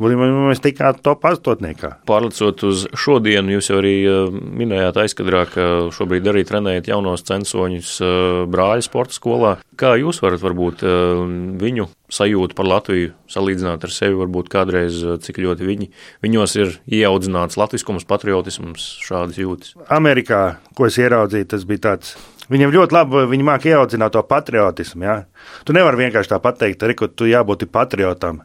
Mēs 0.00 0.62
tikām 0.64 0.96
top 1.04 1.26
astotniekā. 1.28 1.90
Pārlecot 2.08 2.62
uz 2.64 2.86
šodienu, 2.96 3.52
jūs 3.56 3.68
jau 3.68 3.80
arī 3.82 3.94
eh, 4.08 4.30
minējāt 4.32 4.96
aizkadrā, 5.02 5.42
ka 5.52 5.66
šobrīd 5.92 6.30
arī 6.32 6.44
trenējat 6.48 6.88
jaunos 6.88 7.26
censoņus 7.28 7.92
eh, 8.00 8.14
brāļa 8.48 8.86
sporta 8.86 9.16
skolā. 9.16 9.52
Kā 9.80 9.92
jūs 10.00 10.22
varat 10.24 10.40
varbūt 10.40 10.86
eh, 10.88 11.22
viņu 11.60 11.90
sajūta 12.10 12.56
par 12.56 12.70
Latviju, 12.70 13.12
salīdzināt 13.30 13.84
ar 13.84 13.92
sevi, 13.94 14.16
varbūt 14.22 14.48
kādreiz, 14.50 15.04
cik 15.20 15.42
ļoti 15.44 15.68
viņi, 15.68 15.92
viņos 16.24 16.56
ir 16.58 16.74
ieaudzināts 16.88 17.60
latviskums, 17.60 18.08
patriotisms, 18.08 18.88
šādas 19.04 19.38
jūtas. 19.38 19.76
Amerikā, 19.92 20.56
ko 20.74 20.88
es 20.88 20.96
ieraudzīju, 20.98 21.52
tas 21.52 21.68
bija 21.68 21.90
tāds 21.90 22.16
Viņam 22.50 22.72
ļoti 22.74 22.94
labi, 22.96 23.20
viņi 23.30 23.44
māk 23.46 23.66
ieaudzināt 23.70 24.10
to 24.16 24.22
patriotismu. 24.26 25.04
Ja? 25.06 25.14
Tu 25.62 25.74
nevari 25.76 26.00
vienkārši 26.00 26.32
tā 26.32 26.40
pateikt, 26.42 26.82
ka 26.98 27.06
tu 27.06 27.28
jābūt 27.30 27.68
patriotam. 27.70 28.40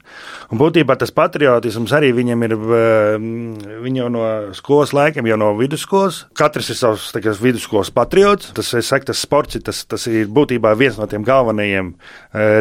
Un 0.53 0.59
būtībā 0.61 0.93
tas 1.01 1.09
patriotisms 1.15 1.93
arī 1.95 2.11
viņam 2.13 2.45
ir, 2.45 2.53
viņi 3.81 4.01
jau 4.03 4.09
no 4.13 4.25
skolas 4.57 4.93
laikiem, 4.93 5.25
jau 5.31 5.39
no 5.41 5.49
vidusskolas. 5.57 6.21
Katrs 6.37 6.69
ir 6.69 6.77
savs 6.77 7.07
kā, 7.17 7.33
vidusskolas 7.33 7.89
patriots. 7.95 8.51
Tas, 8.53 8.69
saku, 8.85 9.09
tas 9.09 9.23
sports 9.25 9.57
tas, 9.65 9.81
tas 9.89 10.05
ir 10.11 10.29
būtībā 10.29 10.75
viens 10.77 10.99
no 11.01 11.09
tiem 11.09 11.25
galvenajiem 11.25 11.95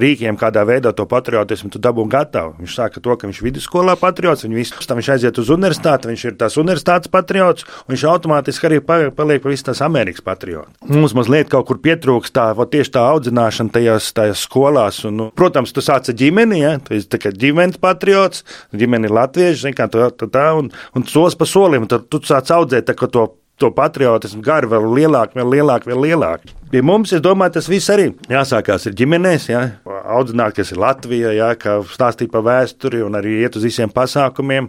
rīkiem, 0.00 0.40
kādā 0.40 0.64
veidā 0.64 0.94
to 0.96 1.04
patriotismu 1.10 1.74
tu 1.74 1.82
dabū 1.82 2.06
gatavu. 2.08 2.56
Viņš 2.62 2.78
sāka 2.80 3.04
to, 3.04 3.18
ka 3.20 3.28
viņš 3.28 3.42
ir 3.42 3.48
vidusskolā 3.50 3.98
patriots, 4.00 4.46
viņš, 4.48 4.74
viņš 4.88 5.12
aiziet 5.18 5.42
uz 5.42 5.52
universitāti, 5.52 6.08
viņš 6.08 6.26
ir 6.30 6.40
tās 6.40 6.56
universitātes 6.60 7.12
patriots, 7.12 7.68
un 7.84 7.96
viņš 7.96 8.08
automātiski 8.14 8.70
arī 8.70 8.80
paliek 8.88 9.44
pavisam 9.44 9.72
tas 9.72 9.84
Amerikas 9.84 10.24
patriots. 10.24 10.72
Mums 10.88 11.12
mazliet 11.16 11.33
mazliet 11.34 11.50
kaut 11.50 11.66
kur 11.66 11.80
pietrūkst 11.82 12.34
tā, 12.34 12.46
tieši 12.54 12.92
tā 12.94 13.02
audzināšana 13.10 13.72
tajās, 13.74 14.12
tajās 14.14 14.44
skolās. 14.46 15.02
Un, 15.08 15.16
nu, 15.18 15.28
protams, 15.34 15.72
tu 15.74 15.82
sāc 15.82 16.08
ar 16.08 16.14
ģimeni, 16.18 16.60
ja? 16.62 16.76
tu 16.78 16.94
esi 16.94 17.32
ģimenes 17.42 17.80
patriots, 17.82 18.44
ģimene 18.74 19.08
ir 19.08 19.14
latvieši, 19.14 19.74
kā 19.74 19.88
tā, 19.90 20.10
tā, 20.14 20.28
tā, 20.30 20.44
un, 20.58 20.70
un 20.94 21.06
solis 21.08 21.34
pa 21.34 21.48
solim, 21.48 21.88
tad 21.90 22.06
tu 22.08 22.22
sāc 22.22 22.50
audzēt 22.54 22.86
tā, 22.86 22.94
to 22.94 23.26
to 23.60 23.70
patriotismu 23.74 24.42
garu 24.42 24.70
vēl 24.72 24.86
lielāku, 24.98 25.38
vēl 25.38 25.52
lielāku, 25.56 25.90
vēl 25.92 26.00
lielāku. 26.08 26.54
Pie 26.74 26.82
mums, 26.82 27.12
es 27.14 27.22
domāju, 27.22 27.54
tas 27.54 27.68
viss 27.70 27.90
arī 27.92 28.08
jāsākās 28.30 28.88
ar 28.90 28.96
ģimenēs, 28.98 29.46
jā, 29.52 29.60
audzināt, 29.86 30.56
kas 30.56 30.72
ir 30.74 30.80
Latvija, 30.82 31.30
jā, 31.36 31.52
kā 31.60 31.76
stāstīt 31.86 32.32
par 32.32 32.42
vēsturi 32.48 33.04
un 33.06 33.14
arī 33.18 33.36
iet 33.44 33.54
uz 33.58 33.66
visiem 33.68 33.92
pasākumiem. 33.94 34.66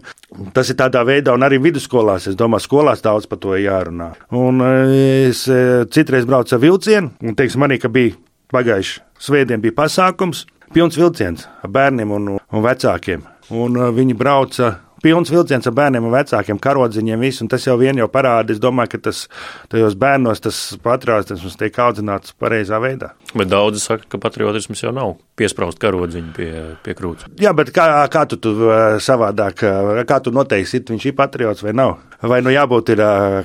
Tas 0.54 0.70
ir 0.70 0.78
tādā 0.78 1.02
veidā, 1.08 1.34
un 1.34 1.48
arī 1.48 1.58
vidusskolās, 1.64 2.30
es 2.30 2.38
domāju, 2.38 2.68
skolās 2.68 3.02
daudz 3.06 3.26
par 3.32 3.42
to 3.42 3.58
jārunā. 3.58 4.12
Un 4.38 4.62
eh, 4.62 5.32
es 5.32 5.48
eh, 5.50 5.82
citreiz 5.90 6.30
braucu 6.30 6.54
ar 6.54 6.62
vilcienu, 6.62 7.16
un, 7.26 7.38
teiksim, 7.38 7.66
arī, 7.66 7.82
ka 7.82 7.90
bija 7.90 8.14
pagājuši 8.54 9.02
svētdien 9.26 9.64
bija 9.64 9.80
pasākums, 9.82 10.46
pilns 10.76 11.00
vilciens 11.00 11.50
ar 11.66 11.74
bērniem 11.74 12.14
un, 12.14 12.36
un 12.38 12.66
vecākiem. 12.70 13.26
Un 13.56 13.82
eh, 13.82 13.94
viņi 13.98 14.18
brauca 14.20 14.76
pilns 15.06 15.30
vilciens 15.34 15.70
ar 15.70 15.76
bērniem 15.78 16.08
un 16.08 16.16
vecākiem, 16.16 16.60
karodziņiem, 16.62 17.22
visu, 17.22 17.44
un 17.46 17.52
tas 17.52 17.66
jau 17.68 17.78
vien 17.82 17.98
jau 18.00 18.08
parāda. 18.12 18.56
Es 18.56 18.62
domāju, 18.64 18.96
ka 18.96 19.04
tas 19.10 19.26
tajos 19.72 19.98
bērnos 20.02 20.42
tas 20.42 20.62
patriotisms 20.82 21.60
tiek 21.60 21.78
audzināts 21.86 22.34
pareizā 22.42 22.82
veidā. 22.82 23.14
Bet 23.36 23.52
daudzi 23.52 23.84
saka, 23.84 24.08
ka 24.10 24.22
patriotisms 24.22 24.82
jau 24.82 24.94
nav 24.96 25.16
piesprāst 25.36 25.82
karodziņu 25.82 26.34
pie, 26.36 26.50
pie 26.86 26.96
krūts. 26.98 27.28
Jā, 27.42 27.52
bet 27.58 27.70
kā, 27.76 27.86
kā 28.12 28.24
tu, 28.32 28.40
tu 28.42 28.56
savādāk, 29.04 29.66
kā 30.08 30.20
tu 30.24 30.32
noteiksi, 30.36 30.82
viņš 30.88 31.10
ir 31.12 31.18
patriots 31.18 31.66
vai 31.66 31.76
nav? 31.76 31.98
Vai 32.26 32.40
nu 32.42 32.54
jābūt 32.54 32.94
ir 32.96 33.02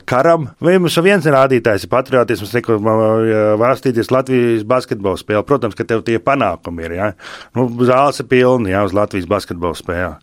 karam, 0.09 0.47
vai 0.63 0.77
mums 0.81 0.97
viens 1.05 1.27
rādītājs 1.27 1.85
ir 1.85 1.93
patriotisms, 1.93 2.55
nekur 2.57 2.79
var 2.81 3.75
astīties 3.75 4.13
Latvijas 4.15 4.63
basketbola 4.69 5.21
spēle. 5.21 5.43
Protams, 5.49 5.77
ka 5.77 5.85
tev 5.85 6.07
tie 6.07 6.21
panākumi 6.23 6.87
ir, 6.87 6.97
jā. 7.01 7.11
Nu, 7.59 7.67
zāles 7.85 8.23
ir 8.23 8.31
pilni, 8.31 8.73
jā, 8.73 8.87
uz 8.87 8.97
Latvijas 8.97 9.29
basketbola 9.29 9.77
spēle. 9.77 10.15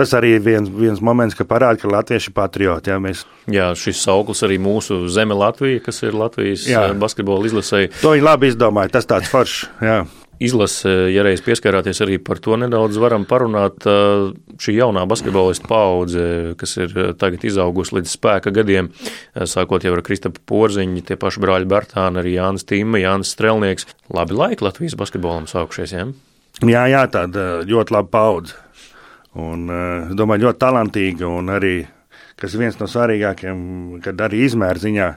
Tas 0.00 0.14
arī 0.16 0.30
ir 0.38 0.40
viens, 0.40 0.70
viens 0.72 1.00
moments, 1.04 1.34
ka 1.36 1.44
parāda, 1.44 1.76
ka 1.82 1.90
latvieši 1.92 2.30
ir 2.30 2.34
patrioti. 2.38 2.88
Jā, 2.88 2.96
mēs... 3.04 3.26
jā, 3.52 3.66
šis 3.76 3.98
sauklis 4.00 4.40
arī 4.46 4.56
mūsu 4.62 5.02
zeme 5.12 5.36
Latvija, 5.36 5.82
kas 5.84 6.00
ir 6.06 6.16
Latvijas 6.16 6.64
jā. 6.64 6.86
basketbola 6.96 7.44
izlasē. 7.50 7.82
To 8.00 8.14
viņi 8.14 8.24
labi 8.24 8.48
izdomāja, 8.48 8.94
tas 8.94 9.08
tāds 9.10 9.28
foršs. 9.28 9.66
Izlase, 10.40 10.88
ja 11.12 11.20
reiz 11.20 11.42
pieskarāties 11.44 12.00
arī 12.00 12.16
par 12.24 12.40
to 12.40 12.56
nedaudz, 12.56 12.96
varam 12.96 13.26
parunāt. 13.28 13.84
Šī 14.56 14.72
jaunā 14.78 15.02
basketbolista 15.10 15.68
paudze, 15.68 16.24
kas 16.56 16.72
ir 16.80 16.96
tagad 17.20 17.44
izaugusi 17.44 17.98
līdz 17.98 18.14
spēka 18.16 18.54
gadiem, 18.56 18.88
sākot 19.36 19.84
jau 19.84 19.92
ar 19.98 20.04
Kristapu 20.06 20.40
Porziņu, 20.48 21.04
tie 21.04 21.20
paši 21.20 21.44
brāļi 21.44 21.68
Bertāni, 21.68 22.22
arī 22.24 22.38
Jānis 22.38 22.64
Tīma, 22.64 23.04
Jānis 23.04 23.34
Strelnieks. 23.36 23.84
Labi 24.16 24.40
laiki 24.40 24.64
Latvijas 24.64 24.96
basketbolam 24.96 25.44
sākušies, 25.50 25.92
jā? 25.92 26.08
Jā, 26.64 26.88
jā, 26.88 27.04
tāda 27.12 27.46
ļoti 27.68 27.98
laba 27.98 28.12
paudze. 28.16 28.56
Un, 29.38 29.68
eh, 29.70 30.10
es 30.10 30.16
domāju, 30.18 30.48
ļoti 30.48 30.58
talantīga 30.58 31.28
un 31.30 31.52
arī, 31.54 31.74
kas 32.40 32.56
viens 32.58 32.78
no 32.80 32.88
svarīgākajiem, 32.90 34.00
kad 34.02 34.18
arī 34.26 34.42
izmēra 34.46 34.82
ziņā 34.82 35.10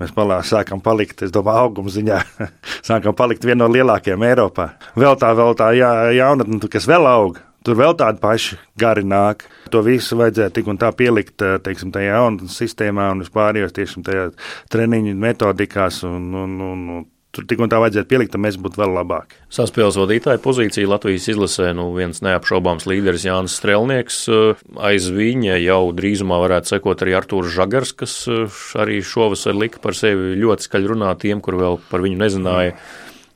mēs 0.00 0.14
palā, 0.16 0.38
sākam 0.46 0.80
palikt, 0.80 1.22
es 1.26 1.34
domāju, 1.34 1.66
auguma 1.66 1.92
ziņā, 1.92 2.22
sākam 2.88 3.16
palikt 3.18 3.44
viena 3.44 3.66
no 3.66 3.68
lielākajām 3.74 4.24
Eiropā. 4.24 4.70
Vēl 4.96 5.18
tā, 5.20 5.34
vēl 5.36 5.52
tā 5.58 5.74
jā, 5.76 5.92
jaunatne, 6.16 6.62
kas 6.70 6.88
vēl 6.88 7.10
aug. 7.10 7.42
Tur 7.66 7.76
vēl 7.76 7.92
tādi 7.98 8.20
paši 8.22 8.56
gari 8.78 9.02
nāk. 9.04 9.42
To 9.74 9.82
visu 9.84 10.16
vajadzēja 10.16 10.52
tik 10.54 10.68
un 10.70 10.78
tā 10.80 10.88
pielikt 10.96 11.42
eh, 11.44 11.58
teiksim, 11.60 11.92
tajā 11.92 12.14
jaunatnes 12.14 12.56
sistēmā 12.56 13.10
un 13.12 13.20
vispārējos 13.26 13.76
tiešām 13.76 14.06
tajā 14.06 14.30
treniņu 14.72 15.12
metodikās 15.18 16.00
un, 16.08 16.30
un, 16.32 16.56
un, 16.64 16.84
un 16.96 17.06
tur 17.38 17.46
tik 17.46 17.62
un 17.62 17.70
tā 17.70 17.78
vajadzētu 17.78 18.10
pielikt, 18.10 18.32
tad 18.34 18.42
mēs 18.42 18.58
būtu 18.58 18.80
vēl 18.80 18.96
labāki. 18.96 19.38
Saspēles 19.54 19.98
vadītāja 20.00 20.42
pozīcija 20.42 20.90
Latvijas 20.90 21.28
izlasē, 21.30 21.70
nu 21.78 21.88
viens 21.94 22.18
neapšaubāms 22.26 22.88
līderis 22.90 23.28
Jānis 23.28 23.54
Strelnieks. 23.60 24.20
Eh, 24.34 24.62
aiz 24.90 25.06
viņa 25.14 25.60
jau 25.62 25.80
drīzumā 25.94 26.40
varētu 26.42 26.74
sekot 26.74 27.04
arī 27.06 27.14
Artūrs 27.20 27.54
Žagars, 27.54 27.94
kas 28.02 28.16
eh, 28.26 28.60
arī 28.82 28.98
šovasar 29.06 29.54
lika 29.54 29.82
par 29.84 29.94
sevi 29.98 30.34
ļoti 30.42 30.66
skaļi 30.66 30.94
runāt 30.94 31.22
tiem, 31.22 31.42
kur 31.44 31.60
vēl 31.60 31.78
par 31.92 32.02
viņu 32.02 32.18
nezināja. 32.24 32.74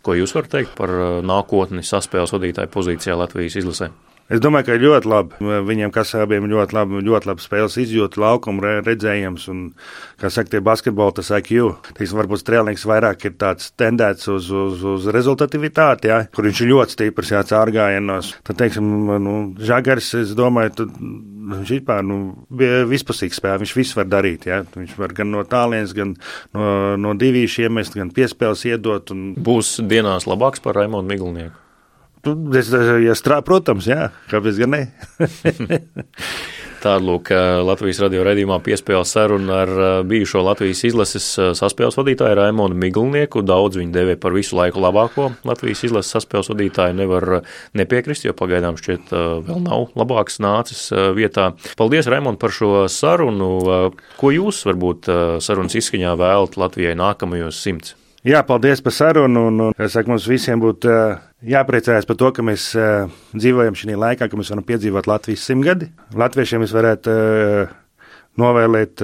Ko 0.02 0.16
jūs 0.18 0.34
varat 0.34 0.56
teikt 0.56 0.74
par 0.78 0.90
eh, 0.90 1.20
nākotni 1.22 1.86
saspēles 1.86 2.34
vadītāja 2.34 2.72
pozīcijā 2.74 3.18
Latvijas 3.22 3.60
izlasē? 3.62 3.92
Es 4.30 4.40
domāju, 4.40 4.68
ka 4.68 4.78
ļoti 4.78 5.10
labi. 5.10 5.50
Viņiem, 5.66 5.90
kas 5.92 6.14
abiem 6.16 6.46
ļoti 6.50 6.76
labi, 6.76 7.00
ļoti 7.04 7.28
labi 7.30 7.44
spēles 7.44 7.78
izjūta, 7.82 8.20
laukuma 8.22 8.78
redzējums 8.86 9.48
un, 9.50 9.64
kā 10.22 10.30
saka, 10.32 10.54
tie 10.54 10.60
basketboli, 10.64 11.16
tas 11.18 11.32
IQ. 11.34 11.72
Teiksim, 11.98 12.20
varbūt 12.20 12.44
strēlnieks 12.44 12.86
vairāk 12.88 13.26
ir 13.26 13.34
tāds 13.40 13.72
tendēts 13.80 14.30
uz, 14.30 14.48
uz, 14.54 14.86
uz 14.94 15.10
rezultativitāti, 15.12 16.12
jā, 16.12 16.20
kur 16.32 16.46
viņš 16.48 16.62
ir 16.62 16.72
ļoti 16.72 16.96
stiprs, 16.96 17.34
jā, 17.34 17.42
cārgājienos. 17.50 18.36
Tad, 18.46 18.60
teiksim, 18.62 18.94
nu, 19.26 19.36
Žagars, 19.58 20.12
es 20.22 20.36
domāju, 20.38 20.76
tad 20.84 20.94
viņš 21.02 21.74
vispār, 21.74 22.06
nu, 22.06 22.20
vispusīgs 22.88 23.42
spēlē, 23.42 23.58
viņš 23.64 23.76
visu 23.76 23.98
var 23.98 24.08
darīt, 24.08 24.46
jā. 24.48 24.62
Viņš 24.78 24.94
var 25.02 25.18
gan 25.18 25.34
no 25.34 25.42
tālienes, 25.44 25.92
gan 25.98 26.14
no, 26.54 26.70
no 27.00 27.18
divīšiem 27.18 27.72
iemest, 27.72 27.96
gan 27.96 28.12
piespēles 28.14 28.66
iedot. 28.68 29.12
Un... 29.14 29.32
Būs 29.40 29.78
dienās 29.88 30.28
labāks 30.28 30.62
par 30.62 30.78
Raimondu 30.78 31.12
Miglnieku. 31.12 31.61
Es, 32.22 32.68
ja 33.02 33.14
strā, 33.18 33.40
protams, 33.42 33.88
jā, 33.90 34.12
kāpēc 34.30 34.60
gan 34.62 34.76
ne? 34.76 34.82
Tāda 36.82 37.02
lūk, 37.02 37.30
Latvijas 37.66 37.98
radio 38.02 38.22
raidījumā 38.26 38.60
piespēle 38.62 39.02
saruna 39.06 39.56
ar 39.64 39.72
bijušo 40.06 40.42
Latvijas 40.46 40.84
izlases 40.86 41.26
saspēles 41.58 41.98
vadītāju 41.98 42.36
Raimonu 42.38 42.78
Miglnieku. 42.78 43.42
Daudz 43.46 43.78
viņu 43.78 43.94
devē 43.94 44.14
par 44.22 44.34
visu 44.34 44.58
laiku 44.58 44.82
labāko 44.82 45.28
Latvijas 45.46 45.82
izlases 45.86 46.14
saspēles 46.14 46.50
vadītāju. 46.50 46.96
Nevar 46.98 47.28
nepiekrist, 47.78 48.26
jo 48.26 48.34
pagaidām 48.38 48.78
šķiet 48.78 49.10
vēl 49.46 49.62
nav 49.62 49.90
labāks 49.98 50.38
nācis 50.42 50.88
vietā. 51.18 51.52
Paldies, 51.78 52.10
Raimond, 52.10 52.38
par 52.42 52.54
šo 52.54 52.86
sarunu. 52.90 53.50
Ko 54.18 54.34
jūs 54.34 54.62
varbūt 54.70 55.10
sarunas 55.42 55.78
izskaņā 55.78 56.14
vēlat 56.18 56.58
Latvijai 56.58 56.94
nākamajos 56.98 57.62
simts? 57.62 57.96
Jā, 58.26 58.44
paldies 58.46 58.82
par 58.82 58.94
sarunu. 58.94 59.48
Un, 59.50 59.62
un, 59.68 59.78
es 59.82 59.94
saku, 59.94 60.14
mums 60.14 60.26
visiem 60.30 60.62
būtu 60.62 60.90
jāpriecājas 61.46 62.08
par 62.08 62.18
to, 62.20 62.32
ka 62.36 62.44
mēs 62.46 62.70
uh, 62.78 63.12
dzīvojam 63.34 63.78
šajā 63.78 64.00
laikā, 64.06 64.28
ka 64.30 64.38
mēs 64.38 64.52
varam 64.54 64.66
piedzīvot 64.68 65.10
Latvijas 65.10 65.46
simtgadi. 65.48 65.90
Latviešiem 66.18 66.62
mēs 66.64 66.74
varētu 66.76 67.14
uh, 67.14 67.78
novēlēt, 68.40 69.02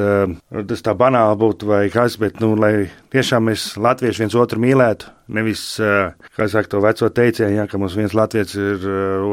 tas 0.70 0.85
tā 0.85 0.94
banāli 0.96 1.37
būtu 1.40 1.68
vai 1.68 1.83
kas, 1.92 2.16
bet, 2.20 2.38
nu, 2.40 2.55
lai 2.57 2.88
tiešām 3.12 3.48
mēs 3.51 3.74
latvieši 3.77 4.24
viens 4.24 4.37
otru 4.40 4.61
mīlētu, 4.62 5.11
nevis, 5.37 5.64
kā 6.37 6.48
saka, 6.48 6.70
to 6.72 6.81
veco 6.85 7.11
teicienu, 7.12 7.59
ja, 7.59 7.66
ka 7.68 7.81
mums 7.81 7.96
viens 7.98 8.16
latviečs 8.16 8.57
ir, 8.57 8.87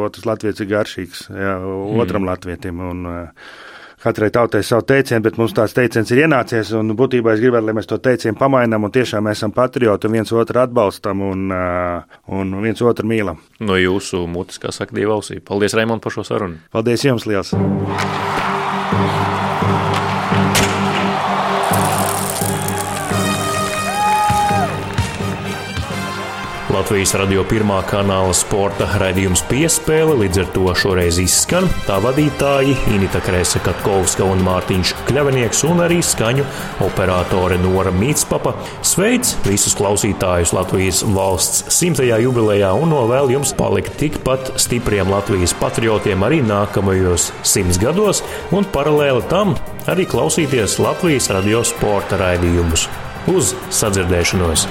otrs 0.04 0.28
latviečs 0.28 0.66
ir 0.66 0.72
garšīgs, 0.74 1.24
ja, 1.32 1.56
otram 1.96 2.26
mm. 2.26 2.32
latvietim. 2.34 2.84
Un, 2.84 3.08
katrai 4.06 4.30
tautai 4.34 4.62
savu 4.64 4.86
teicienu, 4.86 5.24
bet 5.26 5.40
mums 5.42 5.56
tāds 5.58 5.74
teiciens 5.78 6.12
ir 6.14 6.24
ienācies. 6.26 6.74
Būtībā 7.02 7.34
es 7.34 7.42
gribētu, 7.44 7.70
lai 7.70 7.76
mēs 7.80 7.90
to 7.90 7.98
teicienu 8.02 8.38
pamainām 8.40 8.86
un 8.86 8.94
tiešām 8.94 9.32
esam 9.34 9.54
patrioti 9.56 10.10
un 10.10 10.20
viens 10.20 10.36
otru 10.36 10.62
atbalstam 10.62 11.26
un, 11.26 11.50
un 12.40 12.56
viens 12.62 12.86
otru 12.86 13.10
mīlam. 13.10 13.42
No 13.66 13.80
jūsu 13.82 14.26
mutes, 14.30 14.62
kā 14.62 14.74
saka, 14.76 14.96
divi 14.96 15.12
ausī. 15.12 15.42
Paldies, 15.42 15.78
Raimond, 15.78 16.04
par 16.06 16.14
šo 16.14 16.28
sarunu. 16.28 16.62
Paldies 16.76 17.08
jums 17.08 17.30
liels! 17.30 17.56
Latvijas 26.86 27.16
radio 27.18 27.42
pirmā 27.50 27.80
kanāla 27.90 28.34
sporta 28.38 28.86
raidījums 29.02 29.42
piespēle, 29.50 30.20
līdz 30.20 30.40
ar 30.44 30.50
to 30.54 30.74
šoreiz 30.78 31.18
izskan 31.18 31.66
tā 31.88 31.96
vadītāji 32.04 32.76
Inita 32.94 33.18
Krēsa 33.26 33.58
Katkovska 33.66 34.22
un 34.30 34.44
Mārtiņš 34.46 34.92
Kļavinieks 35.08 35.64
un 35.66 35.82
arī 35.82 35.98
skaņu 36.06 36.44
operātore 36.86 37.58
Nora 37.58 37.90
Mītspapa. 37.90 38.54
Sveic 38.86 39.32
visus 39.48 39.74
klausītājus 39.80 40.54
Latvijas 40.54 41.00
valsts 41.16 41.74
simtajā 41.74 42.20
jubilejā 42.22 42.70
un 42.78 42.94
novēl 42.94 43.34
jums 43.34 43.56
palikt 43.58 43.98
tikpat 44.04 44.52
stipriem 44.62 45.10
Latvijas 45.10 45.58
patriotiem 45.58 46.22
arī 46.28 46.44
nākamajos 46.46 47.32
simts 47.42 47.82
gados 47.82 48.22
un 48.54 48.70
paralēli 48.78 49.26
tam 49.34 49.58
arī 49.90 50.06
klausīties 50.14 50.78
Latvijas 50.86 51.34
radio 51.34 51.66
sporta 51.66 52.22
raidījumus. 52.22 52.86
Uz 53.34 53.56
sadzirdēšanos! 53.74 54.70